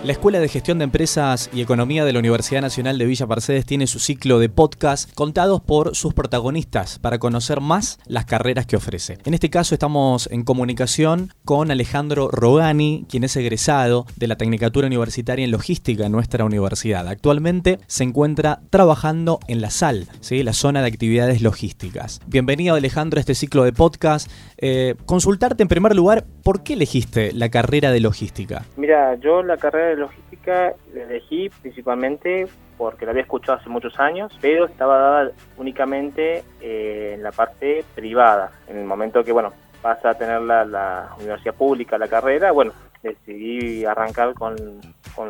La 0.07 0.13
Escuela 0.13 0.39
de 0.39 0.47
Gestión 0.47 0.77
de 0.77 0.85
Empresas 0.85 1.49
y 1.51 1.59
Economía 1.59 2.05
de 2.05 2.13
la 2.13 2.19
Universidad 2.19 2.61
Nacional 2.61 2.97
de 2.97 3.05
Villa 3.05 3.25
Mercedes 3.25 3.65
tiene 3.65 3.87
su 3.87 3.99
ciclo 3.99 4.39
de 4.39 4.47
podcast 4.47 5.13
contados 5.15 5.59
por 5.59 5.97
sus 5.97 6.13
protagonistas 6.13 6.97
para 6.97 7.19
conocer 7.19 7.59
más 7.59 7.99
las 8.05 8.23
carreras 8.23 8.65
que 8.65 8.77
ofrece. 8.77 9.17
En 9.25 9.33
este 9.33 9.49
caso 9.49 9.75
estamos 9.75 10.29
en 10.31 10.45
comunicación 10.45 11.33
con 11.43 11.71
Alejandro 11.71 12.29
Rogani, 12.31 13.05
quien 13.09 13.25
es 13.25 13.35
egresado 13.35 14.05
de 14.15 14.27
la 14.27 14.37
Tecnicatura 14.37 14.87
Universitaria 14.87 15.43
en 15.43 15.51
Logística 15.51 16.05
en 16.05 16.13
nuestra 16.13 16.45
universidad. 16.45 17.05
Actualmente 17.09 17.77
se 17.87 18.05
encuentra 18.05 18.61
trabajando 18.69 19.41
en 19.49 19.59
la 19.59 19.71
SAL, 19.71 20.07
¿sí? 20.21 20.41
la 20.41 20.53
zona 20.53 20.79
de 20.79 20.87
actividades 20.87 21.41
logísticas. 21.41 22.21
Bienvenido 22.27 22.75
Alejandro 22.75 23.17
a 23.17 23.19
este 23.19 23.35
ciclo 23.35 23.65
de 23.65 23.73
podcast. 23.73 24.31
Eh, 24.57 24.95
consultarte 25.05 25.63
en 25.63 25.67
primer 25.67 25.97
lugar, 25.97 26.23
¿por 26.43 26.63
qué 26.63 26.75
elegiste 26.75 27.33
la 27.33 27.49
carrera 27.49 27.91
de 27.91 27.99
logística? 27.99 28.63
Mira, 28.77 29.15
yo 29.19 29.43
la 29.43 29.57
carrera 29.57 29.89
de 29.89 29.96
logística 29.97 30.73
la 30.93 31.03
elegí 31.03 31.49
principalmente 31.61 32.47
porque 32.77 33.05
la 33.05 33.11
había 33.11 33.23
escuchado 33.23 33.57
hace 33.57 33.69
muchos 33.69 33.99
años, 33.99 34.31
pero 34.39 34.65
estaba 34.65 34.97
dada 34.97 35.31
únicamente 35.57 36.43
eh, 36.61 37.13
en 37.15 37.23
la 37.23 37.31
parte 37.31 37.83
privada. 37.95 38.51
En 38.67 38.77
el 38.77 38.85
momento 38.85 39.23
que, 39.23 39.31
bueno, 39.31 39.51
pasa 39.81 40.11
a 40.11 40.13
tener 40.13 40.41
la, 40.41 41.09
universidad 41.19 41.55
pública 41.55 41.97
la 41.97 42.07
carrera, 42.07 42.51
bueno, 42.51 42.73
decidí 43.01 43.85
arrancar 43.85 44.33
con, 44.33 44.55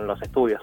los 0.06 0.22
estudios. 0.22 0.62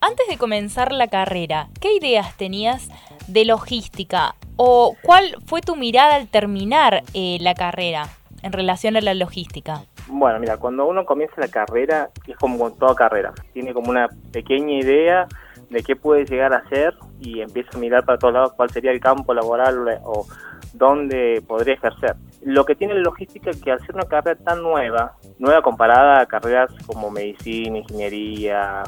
Antes 0.00 0.26
de 0.26 0.38
comenzar 0.38 0.92
la 0.92 1.08
carrera, 1.08 1.68
¿qué 1.80 1.94
ideas 1.94 2.34
tenías 2.36 2.88
de 3.26 3.44
logística? 3.44 4.34
¿O 4.56 4.96
cuál 5.02 5.36
fue 5.44 5.60
tu 5.60 5.76
mirada 5.76 6.14
al 6.14 6.28
terminar 6.28 7.02
eh, 7.12 7.36
la 7.40 7.54
carrera 7.54 8.08
en 8.42 8.52
relación 8.52 8.96
a 8.96 9.00
la 9.00 9.14
logística? 9.14 9.82
Bueno, 10.08 10.38
mira, 10.38 10.56
cuando 10.56 10.86
uno 10.86 11.04
comienza 11.04 11.34
la 11.38 11.48
carrera, 11.48 12.10
es 12.26 12.36
como 12.36 12.58
con 12.58 12.78
toda 12.78 12.94
carrera, 12.94 13.32
tiene 13.52 13.74
como 13.74 13.90
una 13.90 14.08
pequeña 14.32 14.74
idea 14.74 15.26
de 15.70 15.82
qué 15.82 15.96
puede 15.96 16.24
llegar 16.24 16.52
a 16.54 16.66
ser 16.68 16.94
y 17.20 17.40
empieza 17.40 17.70
a 17.74 17.78
mirar 17.78 18.04
para 18.04 18.18
todos 18.18 18.34
lados 18.34 18.52
cuál 18.54 18.70
sería 18.70 18.90
el 18.90 19.00
campo 19.00 19.34
laboral 19.34 20.00
o 20.04 20.26
dónde 20.72 21.42
podría 21.46 21.74
ejercer. 21.74 22.16
Lo 22.42 22.64
que 22.64 22.74
tiene 22.74 22.94
la 22.94 23.00
logística 23.00 23.50
es 23.50 23.60
que 23.60 23.72
al 23.72 23.80
una 23.92 24.04
carrera 24.04 24.38
tan 24.42 24.62
nueva, 24.62 25.16
nueva 25.38 25.60
comparada 25.62 26.20
a 26.20 26.26
carreras 26.26 26.70
como 26.86 27.10
medicina, 27.10 27.78
ingeniería, 27.78 28.82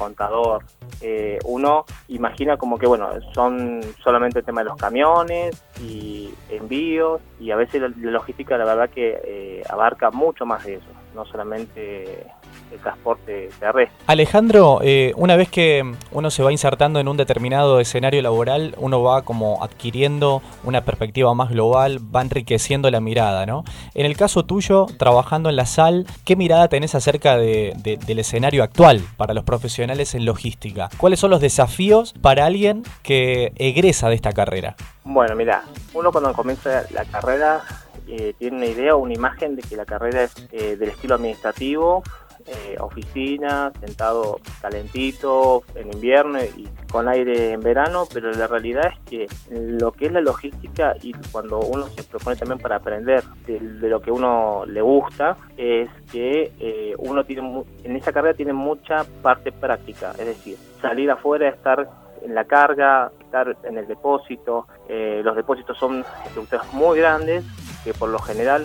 contador, 0.00 0.64
eh, 1.02 1.38
uno 1.44 1.84
imagina 2.08 2.56
como 2.56 2.78
que, 2.78 2.86
bueno, 2.86 3.10
son 3.34 3.80
solamente 4.02 4.38
el 4.38 4.44
tema 4.44 4.62
de 4.62 4.70
los 4.70 4.76
camiones 4.78 5.62
y 5.82 6.32
envíos 6.48 7.20
y 7.38 7.50
a 7.50 7.56
veces 7.56 7.82
la, 7.82 7.88
logística 7.88 8.56
la 8.56 8.64
verdad 8.64 8.88
que 8.88 9.20
eh, 9.22 9.62
abarca 9.68 10.10
mucho 10.10 10.46
más 10.46 10.64
de 10.64 10.76
eso, 10.76 10.90
no 11.14 11.26
solamente 11.26 12.26
el 12.72 12.78
transporte 12.78 13.48
terrestre. 13.58 13.96
Alejandro, 14.06 14.80
eh, 14.82 15.12
una 15.16 15.36
vez 15.36 15.48
que 15.48 15.94
uno 16.12 16.30
se 16.30 16.42
va 16.42 16.52
insertando 16.52 17.00
en 17.00 17.08
un 17.08 17.16
determinado 17.16 17.80
escenario 17.80 18.22
laboral, 18.22 18.74
uno 18.78 19.02
va 19.02 19.22
como 19.22 19.62
adquiriendo 19.62 20.42
una 20.64 20.82
perspectiva 20.82 21.34
más 21.34 21.50
global, 21.50 21.98
va 22.14 22.22
enriqueciendo 22.22 22.90
la 22.90 23.00
mirada, 23.00 23.46
¿no? 23.46 23.64
En 23.94 24.06
el 24.06 24.16
caso 24.16 24.44
tuyo, 24.44 24.86
trabajando 24.98 25.48
en 25.50 25.56
la 25.56 25.66
SAL, 25.66 26.06
¿qué 26.24 26.36
mirada 26.36 26.68
tenés 26.68 26.94
acerca 26.94 27.36
del 27.36 28.18
escenario 28.18 28.62
actual 28.62 29.02
para 29.16 29.34
los 29.34 29.44
profesionales 29.44 30.14
en 30.14 30.24
logística? 30.24 30.88
¿Cuáles 30.96 31.20
son 31.20 31.30
los 31.30 31.40
desafíos 31.40 32.14
para 32.20 32.46
alguien 32.46 32.82
que 33.02 33.52
egresa 33.56 34.08
de 34.08 34.14
esta 34.14 34.32
carrera? 34.32 34.76
Bueno, 35.04 35.34
mira, 35.34 35.64
uno 35.94 36.12
cuando 36.12 36.32
comienza 36.32 36.84
la 36.92 37.04
carrera 37.04 37.62
eh, 38.06 38.34
tiene 38.38 38.56
una 38.56 38.66
idea 38.66 38.96
o 38.96 38.98
una 38.98 39.14
imagen 39.14 39.56
de 39.56 39.62
que 39.62 39.76
la 39.76 39.84
carrera 39.84 40.24
es 40.24 40.32
eh, 40.52 40.76
del 40.76 40.90
estilo 40.90 41.14
administrativo, 41.14 42.02
eh, 42.50 42.76
oficina, 42.80 43.72
sentado 43.80 44.40
calentito 44.60 45.62
en 45.74 45.92
invierno 45.92 46.42
y 46.42 46.68
con 46.90 47.08
aire 47.08 47.52
en 47.52 47.60
verano, 47.60 48.06
pero 48.12 48.32
la 48.32 48.46
realidad 48.46 48.92
es 48.92 48.98
que 49.08 49.26
lo 49.50 49.92
que 49.92 50.06
es 50.06 50.12
la 50.12 50.20
logística 50.20 50.94
y 51.02 51.12
cuando 51.30 51.60
uno 51.60 51.86
se 51.88 52.02
propone 52.02 52.36
también 52.36 52.58
para 52.58 52.76
aprender 52.76 53.22
de, 53.46 53.60
lo 53.60 54.00
que 54.00 54.10
uno 54.10 54.64
le 54.66 54.80
gusta, 54.80 55.36
es 55.56 55.88
que 56.10 56.52
eh, 56.58 56.94
uno 56.98 57.24
tiene 57.24 57.64
en 57.84 57.96
esa 57.96 58.12
carrera 58.12 58.34
tiene 58.34 58.52
mucha 58.52 59.04
parte 59.22 59.52
práctica, 59.52 60.12
es 60.18 60.26
decir, 60.26 60.56
salir 60.80 61.10
afuera, 61.10 61.48
estar 61.48 61.88
en 62.22 62.34
la 62.34 62.44
carga, 62.44 63.12
estar 63.20 63.56
en 63.62 63.78
el 63.78 63.86
depósito. 63.86 64.66
Eh, 64.88 65.20
los 65.24 65.36
depósitos 65.36 65.78
son 65.78 66.04
estructuras 66.26 66.72
muy 66.72 66.98
grandes 66.98 67.44
que 67.84 67.94
por 67.94 68.08
lo 68.08 68.18
general 68.18 68.64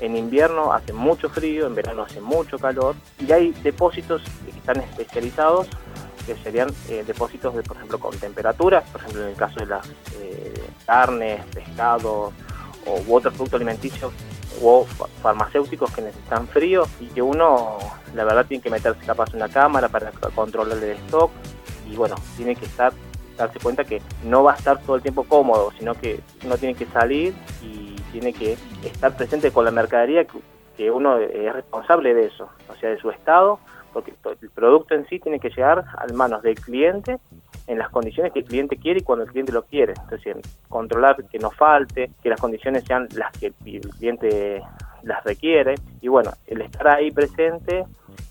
en 0.00 0.16
invierno 0.16 0.72
hace 0.72 0.92
mucho 0.92 1.28
frío, 1.28 1.66
en 1.66 1.74
verano 1.74 2.02
hace 2.02 2.20
mucho 2.20 2.58
calor 2.58 2.94
y 3.18 3.32
hay 3.32 3.52
depósitos 3.62 4.22
que 4.44 4.50
están 4.50 4.80
especializados 4.80 5.68
que 6.26 6.36
serían 6.36 6.68
eh, 6.88 7.04
depósitos 7.06 7.54
de, 7.54 7.62
por 7.62 7.76
ejemplo, 7.76 8.00
con 8.00 8.18
temperaturas, 8.18 8.82
por 8.90 9.00
ejemplo, 9.00 9.22
en 9.22 9.28
el 9.28 9.36
caso 9.36 9.60
de 9.60 9.66
las 9.66 9.86
eh, 10.20 10.52
carnes, 10.84 11.40
pescados 11.54 12.32
o 12.84 13.14
otros 13.14 13.34
productos 13.34 13.54
alimenticios 13.54 14.12
o 14.62 14.86
farmacéuticos 15.22 15.90
que 15.92 16.02
necesitan 16.02 16.48
frío 16.48 16.86
y 17.00 17.06
que 17.06 17.22
uno, 17.22 17.78
la 18.14 18.24
verdad, 18.24 18.46
tiene 18.46 18.62
que 18.62 18.70
meterse 18.70 19.00
capaz 19.06 19.30
en 19.30 19.36
una 19.36 19.48
cámara 19.48 19.88
para 19.88 20.10
controlar 20.34 20.78
el 20.78 20.90
stock 21.06 21.30
y 21.88 21.94
bueno, 21.94 22.16
tiene 22.36 22.56
que 22.56 22.66
estar 22.66 22.92
darse 23.36 23.58
cuenta 23.60 23.84
que 23.84 24.00
no 24.24 24.42
va 24.42 24.52
a 24.52 24.56
estar 24.56 24.80
todo 24.80 24.96
el 24.96 25.02
tiempo 25.02 25.24
cómodo, 25.24 25.70
sino 25.78 25.94
que 25.94 26.20
uno 26.44 26.56
tiene 26.56 26.74
que 26.74 26.86
salir 26.86 27.34
y 27.62 27.95
tiene 28.20 28.32
que 28.32 28.56
estar 28.82 29.14
presente 29.14 29.50
con 29.50 29.66
la 29.66 29.70
mercadería 29.70 30.24
que, 30.24 30.90
uno 30.90 31.18
es 31.18 31.52
responsable 31.52 32.14
de 32.14 32.26
eso, 32.26 32.48
o 32.68 32.74
sea, 32.76 32.90
de 32.90 32.98
su 32.98 33.10
estado, 33.10 33.58
porque 33.92 34.14
el 34.40 34.50
producto 34.50 34.94
en 34.94 35.06
sí 35.06 35.18
tiene 35.18 35.38
que 35.38 35.50
llegar 35.50 35.84
a 35.96 36.12
manos 36.14 36.42
del 36.42 36.54
cliente 36.54 37.18
en 37.66 37.78
las 37.78 37.90
condiciones 37.90 38.32
que 38.32 38.38
el 38.38 38.44
cliente 38.46 38.76
quiere 38.76 39.00
y 39.00 39.02
cuando 39.02 39.24
el 39.24 39.30
cliente 39.30 39.52
lo 39.52 39.64
quiere. 39.64 39.94
Entonces, 40.02 40.36
controlar 40.68 41.16
que 41.30 41.38
no 41.38 41.50
falte, 41.50 42.10
que 42.22 42.28
las 42.30 42.40
condiciones 42.40 42.84
sean 42.84 43.08
las 43.14 43.32
que 43.32 43.46
el 43.48 43.80
cliente 43.80 44.62
las 45.02 45.24
requiere. 45.24 45.74
Y 46.00 46.08
bueno, 46.08 46.32
el 46.46 46.62
estar 46.62 46.88
ahí 46.88 47.10
presente 47.10 47.84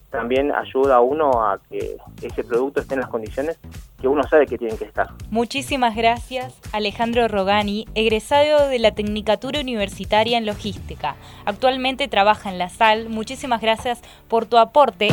también 0.09 0.51
ayuda 0.51 0.95
a 0.95 1.01
uno 1.01 1.45
a 1.45 1.59
que 1.69 1.97
ese 2.21 2.43
producto 2.43 2.81
esté 2.81 2.95
en 2.95 3.01
las 3.01 3.09
condiciones 3.09 3.59
que 4.05 4.09
uno 4.09 4.21
sabe 4.21 4.45
que 4.45 4.59
tienen 4.59 4.77
que 4.77 4.85
estar. 4.85 5.07
Muchísimas 5.31 5.95
gracias, 5.95 6.53
Alejandro 6.71 7.27
Rogani, 7.27 7.88
egresado 7.95 8.69
de 8.69 8.77
la 8.77 8.91
Tecnicatura 8.91 9.59
Universitaria 9.59 10.38
en 10.38 10.45
Logística. 10.45 11.15
Actualmente 11.45 12.07
trabaja 12.07 12.51
en 12.51 12.59
la 12.59 12.69
SAL. 12.69 13.09
Muchísimas 13.09 13.62
gracias 13.62 14.01
por 14.27 14.45
tu 14.45 14.59
aporte. 14.59 15.07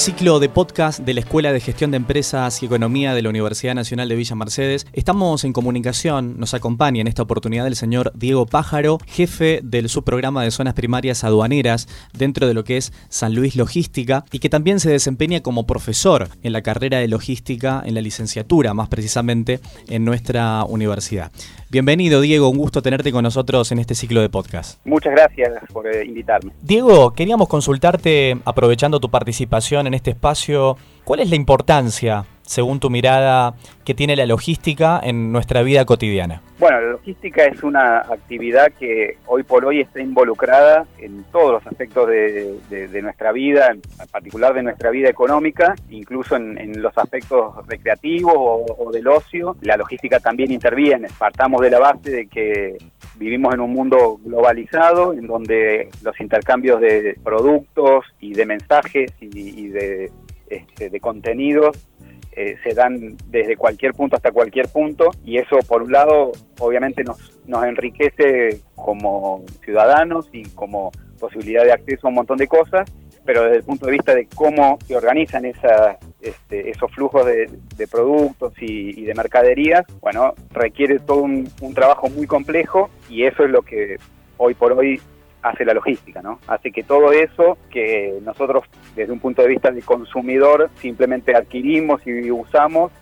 Ciclo 0.00 0.40
de 0.40 0.48
podcast 0.48 1.00
de 1.00 1.12
la 1.12 1.20
Escuela 1.20 1.52
de 1.52 1.60
Gestión 1.60 1.90
de 1.90 1.98
Empresas 1.98 2.62
y 2.62 2.66
Economía 2.66 3.12
de 3.12 3.20
la 3.20 3.28
Universidad 3.28 3.74
Nacional 3.74 4.08
de 4.08 4.16
Villa 4.16 4.34
Mercedes. 4.34 4.86
Estamos 4.94 5.44
en 5.44 5.52
comunicación, 5.52 6.40
nos 6.40 6.54
acompaña 6.54 7.02
en 7.02 7.06
esta 7.06 7.22
oportunidad 7.22 7.66
el 7.66 7.76
señor 7.76 8.10
Diego 8.14 8.46
Pájaro, 8.46 8.96
jefe 9.06 9.60
del 9.62 9.90
subprograma 9.90 10.42
de 10.42 10.52
zonas 10.52 10.72
primarias 10.72 11.22
aduaneras 11.22 11.86
dentro 12.14 12.48
de 12.48 12.54
lo 12.54 12.64
que 12.64 12.78
es 12.78 12.94
San 13.10 13.34
Luis 13.34 13.56
Logística 13.56 14.24
y 14.32 14.38
que 14.38 14.48
también 14.48 14.80
se 14.80 14.90
desempeña 14.90 15.42
como 15.42 15.66
profesor 15.66 16.30
en 16.42 16.54
la 16.54 16.62
carrera 16.62 16.96
de 16.96 17.08
logística 17.08 17.82
en 17.84 17.94
la 17.94 18.00
licenciatura, 18.00 18.72
más 18.72 18.88
precisamente 18.88 19.60
en 19.86 20.06
nuestra 20.06 20.64
universidad. 20.64 21.30
Bienvenido, 21.72 22.20
Diego. 22.20 22.48
Un 22.48 22.58
gusto 22.58 22.82
tenerte 22.82 23.12
con 23.12 23.22
nosotros 23.22 23.70
en 23.70 23.78
este 23.78 23.94
ciclo 23.94 24.20
de 24.20 24.28
podcast. 24.28 24.84
Muchas 24.84 25.12
gracias 25.12 25.52
por 25.72 25.86
eh, 25.86 26.04
invitarme. 26.04 26.50
Diego, 26.60 27.12
queríamos 27.12 27.46
consultarte, 27.46 28.36
aprovechando 28.44 28.98
tu 28.98 29.08
participación 29.08 29.86
en 29.86 29.94
este 29.94 30.10
espacio, 30.10 30.76
¿cuál 31.04 31.20
es 31.20 31.30
la 31.30 31.36
importancia 31.36 32.26
según 32.50 32.80
tu 32.80 32.90
mirada, 32.90 33.54
que 33.84 33.94
tiene 33.94 34.16
la 34.16 34.26
logística 34.26 34.98
en 35.04 35.30
nuestra 35.30 35.62
vida 35.62 35.84
cotidiana? 35.84 36.42
Bueno, 36.58 36.80
la 36.80 36.90
logística 36.90 37.44
es 37.44 37.62
una 37.62 37.98
actividad 37.98 38.72
que 38.72 39.18
hoy 39.26 39.44
por 39.44 39.64
hoy 39.64 39.80
está 39.80 40.00
involucrada 40.00 40.84
en 40.98 41.22
todos 41.30 41.52
los 41.52 41.66
aspectos 41.68 42.08
de, 42.08 43.00
nuestra 43.02 43.30
vida, 43.30 43.68
en 43.70 43.80
particular 44.10 44.52
de 44.52 44.64
nuestra 44.64 44.90
vida 44.90 45.08
económica, 45.08 45.76
incluso 45.90 46.34
en, 46.34 46.82
los 46.82 46.98
aspectos 46.98 47.54
recreativos 47.68 48.34
o, 48.36 48.90
del 48.90 49.06
ocio. 49.06 49.56
La 49.60 49.76
logística 49.76 50.18
también 50.18 50.50
interviene. 50.50 51.06
Partamos 51.18 51.60
de 51.60 51.70
la 51.70 51.78
base 51.78 52.10
de 52.10 52.26
que 52.26 52.78
vivimos 53.14 53.54
en 53.54 53.60
un 53.60 53.72
mundo 53.72 54.18
globalizado, 54.24 55.12
en 55.12 55.28
donde 55.28 55.88
los 56.02 56.20
intercambios 56.20 56.80
de 56.80 57.16
productos 57.22 58.06
y 58.18 58.34
de 58.34 58.44
mensajes 58.44 59.12
y, 59.20 59.68
de, 59.68 60.10
este, 60.48 60.90
de 60.90 61.00
contenidos 61.00 61.89
eh, 62.32 62.56
se 62.62 62.74
dan 62.74 63.16
desde 63.26 63.56
cualquier 63.56 63.92
punto 63.92 64.16
hasta 64.16 64.30
cualquier 64.30 64.68
punto 64.68 65.10
y 65.24 65.38
eso 65.38 65.58
por 65.66 65.82
un 65.82 65.92
lado 65.92 66.32
obviamente 66.60 67.02
nos, 67.02 67.40
nos 67.46 67.64
enriquece 67.64 68.60
como 68.76 69.44
ciudadanos 69.64 70.28
y 70.32 70.44
como 70.50 70.92
posibilidad 71.18 71.64
de 71.64 71.72
acceso 71.72 72.06
a 72.06 72.10
un 72.10 72.14
montón 72.14 72.38
de 72.38 72.46
cosas, 72.46 72.90
pero 73.24 73.42
desde 73.42 73.58
el 73.58 73.64
punto 73.64 73.86
de 73.86 73.92
vista 73.92 74.14
de 74.14 74.26
cómo 74.34 74.78
se 74.86 74.96
organizan 74.96 75.44
esa, 75.44 75.98
este, 76.20 76.70
esos 76.70 76.90
flujos 76.92 77.26
de, 77.26 77.48
productos 77.90 78.54
y, 78.60 79.04
de 79.04 79.14
mercaderías, 79.14 79.84
bueno, 80.00 80.34
requiere 80.50 80.98
todo 80.98 81.22
un 81.22 81.74
trabajo 81.74 82.08
muy 82.08 82.26
complejo 82.26 82.90
y 83.08 83.24
eso 83.24 83.44
es 83.44 83.50
lo 83.50 83.62
que 83.62 83.98
hoy 84.38 84.54
por 84.54 84.72
hoy 84.72 85.00
hace 85.42 85.64
la 85.64 85.74
logística, 85.74 86.22
¿no? 86.22 86.38
Hace 86.46 86.70
que 86.70 86.82
todo 86.82 87.12
eso 87.12 87.56
que 87.70 88.18
nosotros 88.22 88.64
desde 88.94 89.12
un 89.12 89.20
punto 89.20 89.42
de 89.42 89.48
vista 89.48 89.70
de 89.70 89.82
consumidor 89.82 90.70
simplemente 90.80 91.34
adquirimos 91.34 92.06
y 92.06 92.30
usamos, 92.30 92.92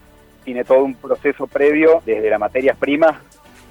tiene 0.45 0.65
todo 0.65 0.85
un 0.85 0.95
proceso 0.95 1.47
previo 1.47 2.03
desde 2.07 2.31
las 2.31 2.41
materias 2.41 2.77
primas 2.77 3.17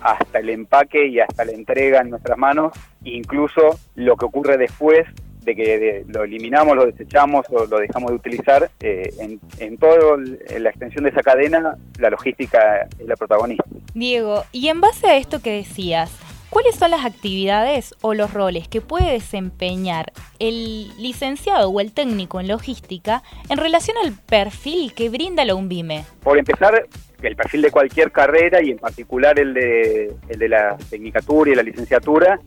hasta 0.01 0.39
el 0.39 0.49
empaque 0.49 1.07
y 1.07 1.19
hasta 1.19 1.45
la 1.45 1.53
entrega 1.53 2.01
en 2.01 2.11
nuestras 2.11 2.37
manos, 2.37 2.73
incluso 3.03 3.79
lo 3.95 4.15
que 4.15 4.25
ocurre 4.25 4.57
después 4.57 5.07
de 5.41 5.55
que 5.55 6.05
lo 6.07 6.23
eliminamos, 6.23 6.75
lo 6.75 6.85
desechamos 6.85 7.45
o 7.49 7.65
lo 7.65 7.79
dejamos 7.79 8.11
de 8.11 8.15
utilizar, 8.17 8.69
eh, 8.81 9.13
en, 9.19 9.39
en 9.59 9.77
toda 9.77 10.17
la 10.59 10.69
extensión 10.69 11.05
de 11.05 11.11
esa 11.11 11.21
cadena, 11.21 11.77
la 11.99 12.09
logística 12.09 12.85
es 12.99 13.07
la 13.07 13.15
protagonista. 13.15 13.63
Diego, 13.93 14.43
y 14.51 14.67
en 14.67 14.81
base 14.81 15.07
a 15.07 15.15
esto 15.15 15.41
que 15.41 15.51
decías, 15.51 16.11
¿Cuáles 16.57 16.75
son 16.75 16.89
las 16.89 17.05
actividades 17.05 17.93
o 18.01 18.15
los 18.15 18.33
roles 18.33 18.67
que 18.67 18.81
puede 18.81 19.11
desempeñar 19.11 20.11
el 20.39 20.87
licenciado 20.97 21.69
o 21.69 21.79
el 21.79 21.93
técnico 21.93 22.39
en 22.39 22.47
logística 22.47 23.21
en 23.47 23.59
relación 23.59 23.95
al 24.03 24.13
perfil 24.13 24.91
que 24.95 25.09
brinda 25.09 25.45
la 25.45 25.53
UNVIME? 25.53 26.03
Por 26.23 26.39
empezar, 26.39 26.87
el 27.21 27.35
perfil 27.35 27.61
de 27.61 27.69
cualquier 27.69 28.11
carrera 28.11 28.59
y 28.63 28.71
en 28.71 28.79
particular 28.79 29.39
el 29.39 29.53
de, 29.53 30.15
el 30.29 30.39
de 30.39 30.49
la 30.49 30.75
tecnicatura 30.89 31.51
y 31.51 31.53
la 31.53 31.61
licenciatura 31.61 32.39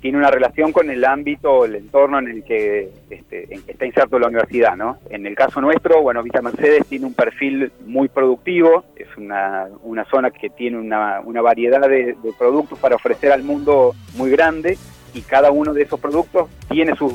tiene 0.00 0.18
una 0.18 0.30
relación 0.30 0.72
con 0.72 0.90
el 0.90 1.04
ámbito, 1.04 1.64
el 1.64 1.76
entorno 1.76 2.18
en 2.18 2.28
el 2.28 2.44
que, 2.44 2.90
este, 3.10 3.54
en 3.54 3.62
que 3.62 3.72
está 3.72 3.86
inserto 3.86 4.18
la 4.18 4.28
universidad, 4.28 4.76
¿no? 4.76 4.98
En 5.10 5.26
el 5.26 5.34
caso 5.34 5.60
nuestro, 5.60 6.00
bueno, 6.02 6.22
Villa 6.22 6.40
Mercedes 6.40 6.86
tiene 6.86 7.06
un 7.06 7.14
perfil 7.14 7.70
muy 7.86 8.08
productivo, 8.08 8.84
es 8.96 9.08
una, 9.16 9.68
una 9.82 10.04
zona 10.06 10.30
que 10.30 10.48
tiene 10.48 10.78
una, 10.78 11.20
una 11.20 11.42
variedad 11.42 11.86
de, 11.88 12.16
productos 12.38 12.78
para 12.78 12.96
ofrecer 12.96 13.32
al 13.32 13.42
mundo 13.42 13.92
muy 14.16 14.30
grande 14.30 14.78
y 15.12 15.22
cada 15.22 15.50
uno 15.50 15.74
de 15.74 15.82
esos 15.82 16.00
productos 16.00 16.48
tiene 16.68 16.94
sus, 16.96 17.12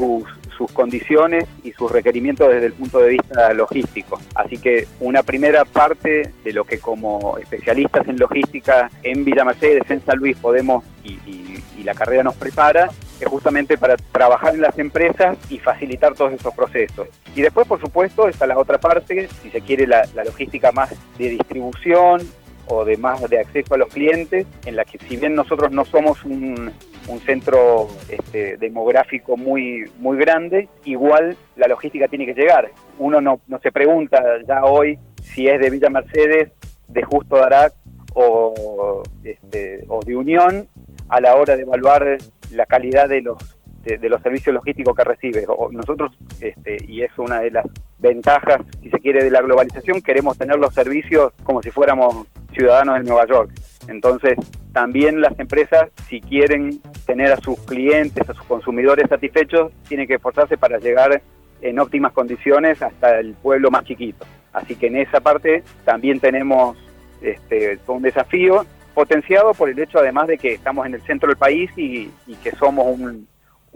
sus 0.57 0.71
condiciones 0.71 1.45
y 1.63 1.71
sus 1.71 1.91
requerimientos 1.91 2.49
desde 2.49 2.67
el 2.67 2.73
punto 2.73 2.99
de 2.99 3.09
vista 3.09 3.53
logístico. 3.53 4.19
Así 4.35 4.57
que 4.57 4.87
una 4.99 5.23
primera 5.23 5.65
parte 5.65 6.33
de 6.43 6.53
lo 6.53 6.63
que 6.63 6.79
como 6.79 7.37
especialistas 7.37 8.07
en 8.07 8.17
logística 8.17 8.89
en 9.03 9.25
Villa 9.25 9.43
Mercedes, 9.43 9.83
en 9.89 10.03
San 10.05 10.17
Luis, 10.17 10.37
podemos 10.37 10.83
y 11.03 11.83
la 11.83 11.93
carrera 11.93 12.23
nos 12.23 12.35
prepara 12.35 12.89
es 13.19 13.27
justamente 13.27 13.77
para 13.77 13.95
trabajar 13.95 14.55
en 14.55 14.61
las 14.61 14.77
empresas 14.77 15.37
y 15.49 15.59
facilitar 15.59 16.15
todos 16.15 16.33
esos 16.33 16.53
procesos. 16.53 17.07
Y 17.35 17.41
después, 17.41 17.67
por 17.67 17.79
supuesto, 17.79 18.27
está 18.27 18.45
la 18.45 18.57
otra 18.57 18.77
parte, 18.77 19.29
si 19.41 19.49
se 19.49 19.61
quiere, 19.61 19.87
la, 19.87 20.05
logística 20.25 20.71
más 20.71 20.93
de 21.17 21.29
distribución 21.29 22.21
o 22.67 22.83
de 22.83 22.97
más 22.97 23.21
de 23.29 23.39
acceso 23.39 23.75
a 23.75 23.77
los 23.77 23.89
clientes, 23.89 24.47
en 24.65 24.75
la 24.75 24.83
que 24.83 24.97
si 24.97 25.17
bien 25.17 25.35
nosotros 25.35 25.71
no 25.71 25.85
somos 25.85 26.23
un, 26.25 26.73
centro 27.19 27.87
este, 28.09 28.57
demográfico 28.57 29.37
muy, 29.37 29.83
muy 29.99 30.17
grande, 30.17 30.67
igual 30.83 31.37
la 31.55 31.67
logística 31.67 32.07
tiene 32.07 32.25
que 32.25 32.33
llegar. 32.33 32.71
Uno 32.97 33.21
no, 33.21 33.41
no 33.47 33.59
se 33.59 33.71
pregunta 33.71 34.21
ya 34.47 34.65
hoy 34.65 34.99
si 35.21 35.47
es 35.47 35.59
de 35.59 35.69
Villa 35.69 35.89
Mercedes, 35.89 36.51
de 36.87 37.03
Justo 37.03 37.37
Darac 37.37 37.73
o, 38.13 39.03
este, 39.23 39.83
o 39.87 39.99
de 40.03 40.15
Unión, 40.15 40.67
a 41.09 41.21
la 41.21 41.35
hora 41.35 41.55
de 41.55 41.63
evaluar 41.63 42.17
la 42.51 42.65
calidad 42.65 43.09
de 43.09 43.21
los 43.21 43.37
de, 43.85 44.09
los 44.09 44.21
servicios 44.21 44.53
logísticos 44.53 44.95
que 44.95 45.03
recibe. 45.03 45.45
nosotros, 45.71 46.17
este, 46.41 46.77
y 46.87 47.03
es 47.03 47.11
una 47.17 47.39
de 47.39 47.51
las 47.51 47.65
ventajas, 47.99 48.61
si 48.81 48.89
se 48.89 48.99
quiere, 48.99 49.23
de 49.23 49.29
la 49.29 49.41
globalización, 49.41 50.01
queremos 50.01 50.37
tener 50.37 50.57
los 50.57 50.73
servicios 50.73 51.33
como 51.43 51.61
si 51.61 51.69
fuéramos 51.69 52.27
ciudadanos 52.53 52.97
de 52.97 53.03
Nueva 53.03 53.27
York. 53.27 53.51
Entonces, 53.87 54.37
también 54.75 55.21
las 55.21 55.39
empresas, 55.39 55.89
si 56.09 56.19
quieren 56.19 56.81
tener 57.05 57.31
a 57.31 57.37
sus 57.37 57.57
clientes, 57.61 58.29
a 58.29 58.33
sus 58.33 58.43
consumidores 58.43 59.07
satisfechos, 59.07 59.71
tienen 59.87 60.05
que 60.05 60.15
esforzarse 60.15 60.57
para 60.57 60.79
llegar 60.79 61.21
en 61.61 61.79
óptimas 61.79 62.11
condiciones 62.11 62.81
hasta 62.81 63.21
el 63.21 63.35
pueblo 63.35 63.71
más 63.71 63.85
chiquito. 63.85 64.25
Así 64.51 64.75
que 64.75 64.87
en 64.87 64.97
esa 64.97 65.21
parte 65.21 65.63
también 65.85 66.19
tenemos 66.19 66.75
este, 67.21 67.79
un 67.87 68.01
desafío 68.01 68.65
potenciado 68.93 69.53
por 69.53 69.69
el 69.69 69.79
hecho 69.79 69.99
además 69.99 70.27
de 70.27 70.37
que 70.37 70.55
estamos 70.55 70.85
en 70.85 70.95
el 70.95 71.01
centro 71.03 71.29
del 71.29 71.37
país 71.37 71.71
y, 71.77 72.11
que 72.43 72.51
somos 72.51 72.99
un, 72.99 73.29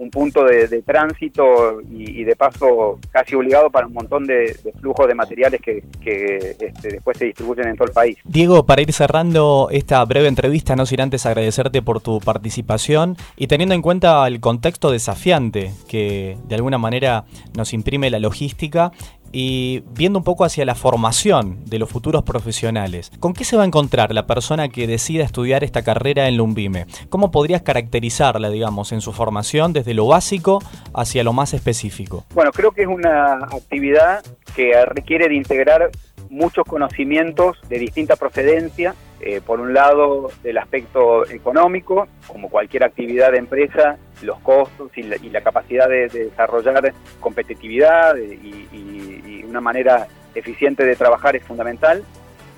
punto 0.09 0.45
de, 0.45 0.81
tránsito 0.83 1.81
y, 1.91 2.23
de 2.23 2.35
paso 2.35 2.99
casi 3.11 3.35
obligado 3.35 3.69
para 3.69 3.87
un 3.87 3.93
montón 3.93 4.25
de, 4.25 4.57
flujos 4.79 5.07
de 5.07 5.15
materiales 5.15 5.61
que, 5.61 5.83
este, 6.05 6.89
después 6.89 7.17
se 7.17 7.25
distribuyen 7.25 7.67
en 7.67 7.75
todo 7.75 7.87
el 7.87 7.93
país. 7.93 8.17
Diego, 8.23 8.65
para 8.65 8.81
ir 8.81 8.93
cerrando 8.93 9.69
esta 9.71 10.03
breve 10.05 10.27
entrevista, 10.27 10.75
no 10.75 10.85
sin 10.85 11.01
antes 11.01 11.25
agradecerte 11.25 11.81
por 11.81 12.01
tu 12.01 12.19
participación 12.19 13.17
y 13.35 13.47
teniendo 13.47 13.75
en 13.75 13.81
cuenta 13.81 14.25
el 14.27 14.39
contexto 14.39 14.91
desafiante 14.91 15.71
que 15.87 16.37
de 16.47 16.55
alguna 16.55 16.77
manera 16.77 17.25
nos 17.57 17.73
imprime 17.73 18.09
la 18.09 18.19
logística 18.19 18.91
y 19.31 19.83
viendo 19.91 20.19
un 20.19 20.23
poco 20.23 20.45
hacia 20.45 20.65
la 20.65 20.75
formación 20.75 21.63
de 21.65 21.79
los 21.79 21.89
futuros 21.89 22.23
profesionales, 22.23 23.11
¿con 23.19 23.33
qué 23.33 23.43
se 23.43 23.57
va 23.57 23.63
a 23.63 23.65
encontrar 23.65 24.13
la 24.13 24.25
persona 24.25 24.69
que 24.69 24.87
decida 24.87 25.23
estudiar 25.23 25.63
esta 25.63 25.83
carrera 25.83 26.27
en 26.27 26.37
Lumbime? 26.37 26.85
¿Cómo 27.09 27.31
podrías 27.31 27.61
caracterizarla, 27.61 28.49
digamos, 28.49 28.91
en 28.91 29.01
su 29.01 29.13
formación 29.13 29.73
desde 29.73 29.93
lo 29.93 30.07
básico 30.07 30.59
hacia 30.93 31.23
lo 31.23 31.33
más 31.33 31.53
específico? 31.53 32.25
Bueno, 32.33 32.51
creo 32.51 32.71
que 32.71 32.83
es 32.83 32.87
una 32.87 33.35
actividad 33.45 34.23
que 34.55 34.73
requiere 34.85 35.27
de 35.27 35.35
integrar 35.35 35.89
muchos 36.29 36.63
conocimientos 36.65 37.57
de 37.69 37.79
distinta 37.79 38.15
procedencia, 38.15 38.93
eh, 39.21 39.41
por 39.45 39.59
un 39.59 39.73
lado 39.73 40.29
del 40.43 40.57
aspecto 40.57 41.27
económico, 41.29 42.07
como 42.27 42.49
cualquier 42.49 42.83
actividad 42.83 43.31
de 43.31 43.39
empresa, 43.39 43.97
los 44.21 44.39
costos 44.39 44.91
y 44.95 45.03
la, 45.03 45.41
capacidad 45.41 45.87
de, 45.87 46.07
desarrollar 46.07 46.93
competitividad 47.19 48.15
y, 48.17 49.43
una 49.49 49.61
manera 49.61 50.05
eficiente 50.35 50.85
de 50.85 50.95
trabajar 50.95 51.35
es 51.35 51.43
fundamental. 51.43 52.03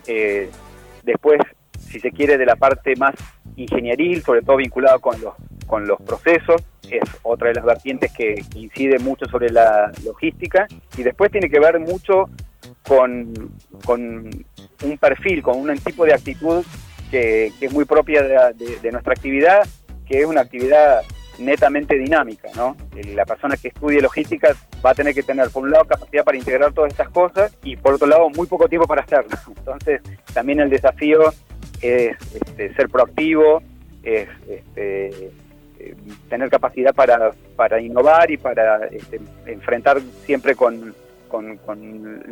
Eh, 0.07 0.49
después, 1.03 1.39
si 1.79 2.01
se 2.01 2.11
quiere, 2.11 2.37
de 2.37 2.45
la 2.45 2.57
parte 2.57 2.97
más 2.97 3.15
ingenieril, 3.55 4.21
sobre 4.23 4.41
todo 4.41 4.57
vinculada 4.57 4.99
con 4.99 5.21
los, 5.21 5.35
con 5.67 5.87
los 5.87 6.01
procesos, 6.01 6.61
es 6.89 7.03
otra 7.23 7.47
de 7.47 7.55
las 7.55 7.63
vertientes 7.63 8.11
que 8.11 8.43
incide 8.55 8.99
mucho 8.99 9.25
sobre 9.27 9.49
la 9.49 9.91
logística. 10.03 10.67
Y 10.97 11.03
después 11.03 11.31
tiene 11.31 11.49
que 11.49 11.59
ver 11.59 11.79
mucho 11.79 12.29
con, 12.87 13.53
un 13.87 14.97
perfil, 14.99 15.41
con 15.41 15.57
un 15.57 15.77
tipo 15.77 16.05
de 16.05 16.13
actitud 16.13 16.65
que, 17.09 17.51
es 17.59 17.73
muy 17.73 17.85
propia 17.85 18.23
de, 18.53 18.91
nuestra 18.91 19.13
actividad, 19.13 19.67
que 20.05 20.19
es 20.19 20.25
una 20.25 20.41
actividad 20.41 21.01
netamente 21.39 21.97
dinámica, 21.97 22.49
¿no? 22.55 22.75
La 23.13 23.25
persona 23.25 23.57
que 23.57 23.69
estudie 23.69 24.01
logística 24.01 24.55
va 24.85 24.91
a 24.91 24.95
tener 24.95 25.13
que 25.13 25.23
tener, 25.23 25.49
por 25.49 25.63
un 25.63 25.71
lado, 25.71 25.85
capacidad 25.85 26.23
para 26.23 26.37
integrar 26.37 26.73
todas 26.73 26.91
estas 26.91 27.09
cosas 27.09 27.55
y, 27.63 27.75
por 27.75 27.95
otro 27.95 28.07
lado, 28.07 28.29
muy 28.29 28.47
poco 28.47 28.67
tiempo 28.67 28.87
para 28.87 29.01
hacerlo. 29.01 29.37
Entonces, 29.57 30.01
también 30.33 30.59
el 30.59 30.69
desafío 30.69 31.33
es 31.81 32.15
este, 32.33 32.73
ser 32.73 32.89
proactivo, 32.89 33.61
es 34.03 34.27
este, 34.47 35.31
eh, 35.79 35.95
tener 36.29 36.49
capacidad 36.49 36.93
para, 36.93 37.31
para 37.55 37.81
innovar 37.81 38.29
y 38.29 38.37
para 38.37 38.85
este, 38.87 39.19
enfrentar 39.45 39.99
siempre 40.25 40.55
con, 40.55 40.93
con, 41.27 41.59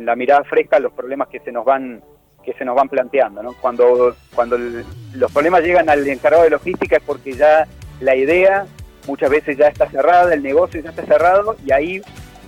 la 0.04 0.14
mirada 0.14 0.44
fresca 0.44 0.78
los 0.78 0.92
problemas 0.92 1.28
que 1.28 1.40
se 1.40 1.50
nos 1.50 1.64
van 1.64 2.02
que 2.44 2.52
se 2.54 2.64
nos 2.64 2.74
van 2.74 2.88
planteando. 2.88 3.42
¿no? 3.42 3.54
Cuando, 3.60 4.16
cuando 4.34 4.56
los 5.14 5.32
problemas 5.32 5.62
llegan 5.62 5.90
al 5.90 6.06
encargado 6.08 6.44
de 6.44 6.50
logística 6.50 6.96
es 6.96 7.02
porque 7.02 7.34
ya 7.34 7.66
la 8.00 8.16
idea 8.16 8.66
muchas 9.06 9.30
veces 9.30 9.56
ya 9.56 9.68
está 9.68 9.88
cerrada, 9.90 10.32
el 10.34 10.42
negocio 10.42 10.80
ya 10.80 10.90
está 10.90 11.04
cerrado 11.04 11.56
y 11.64 11.72
ahí 11.72 12.02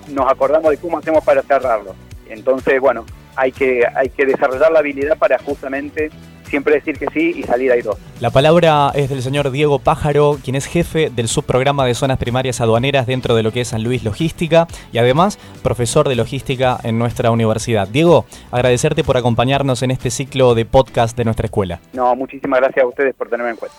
nos 0.08 0.30
acordamos 0.30 0.70
de 0.70 0.78
cómo 0.78 0.98
hacemos 0.98 1.24
para 1.24 1.42
cerrarlo. 1.42 1.94
Entonces, 2.28 2.80
bueno, 2.80 3.04
hay 3.36 3.52
que, 3.52 3.84
hay 3.94 4.08
que 4.08 4.26
desarrollar 4.26 4.72
la 4.72 4.80
habilidad 4.80 5.16
para 5.18 5.38
justamente 5.38 6.10
siempre 6.52 6.74
decir 6.74 6.98
que 6.98 7.06
sí 7.14 7.32
y 7.34 7.44
salir 7.44 7.72
dos. 7.82 7.96
La 8.20 8.28
palabra 8.28 8.92
es 8.94 9.08
del 9.08 9.22
señor 9.22 9.50
Diego 9.50 9.78
Pájaro, 9.78 10.36
quien 10.44 10.54
es 10.54 10.66
jefe 10.66 11.08
del 11.08 11.26
subprograma 11.26 11.86
de 11.86 11.94
zonas 11.94 12.18
primarias 12.18 12.60
aduaneras 12.60 13.06
dentro 13.06 13.34
de 13.34 13.42
lo 13.42 13.52
que 13.52 13.62
es 13.62 13.68
San 13.68 13.82
Luis 13.82 14.04
Logística 14.04 14.66
y 14.92 14.98
además 14.98 15.38
profesor 15.62 16.10
de 16.10 16.14
logística 16.14 16.78
en 16.82 16.98
nuestra 16.98 17.30
universidad. 17.30 17.88
Diego, 17.88 18.26
agradecerte 18.50 19.02
por 19.02 19.16
acompañarnos 19.16 19.82
en 19.82 19.92
este 19.92 20.10
ciclo 20.10 20.54
de 20.54 20.66
podcast 20.66 21.16
de 21.16 21.24
nuestra 21.24 21.46
escuela. 21.46 21.80
No, 21.94 22.14
muchísimas 22.14 22.60
gracias 22.60 22.84
a 22.84 22.88
ustedes 22.88 23.14
por 23.14 23.30
tenerme 23.30 23.52
en 23.52 23.56
cuenta. 23.56 23.76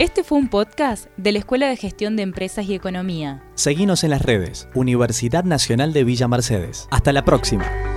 Este 0.00 0.24
fue 0.24 0.38
un 0.38 0.48
podcast 0.48 1.08
de 1.18 1.30
la 1.30 1.40
Escuela 1.40 1.68
de 1.68 1.76
Gestión 1.76 2.16
de 2.16 2.22
Empresas 2.22 2.64
y 2.64 2.74
Economía. 2.74 3.42
Seguimos 3.54 4.02
en 4.02 4.08
las 4.08 4.22
redes, 4.22 4.66
Universidad 4.74 5.44
Nacional 5.44 5.92
de 5.92 6.04
Villa 6.04 6.26
Mercedes. 6.26 6.88
Hasta 6.90 7.12
la 7.12 7.22
próxima. 7.22 7.89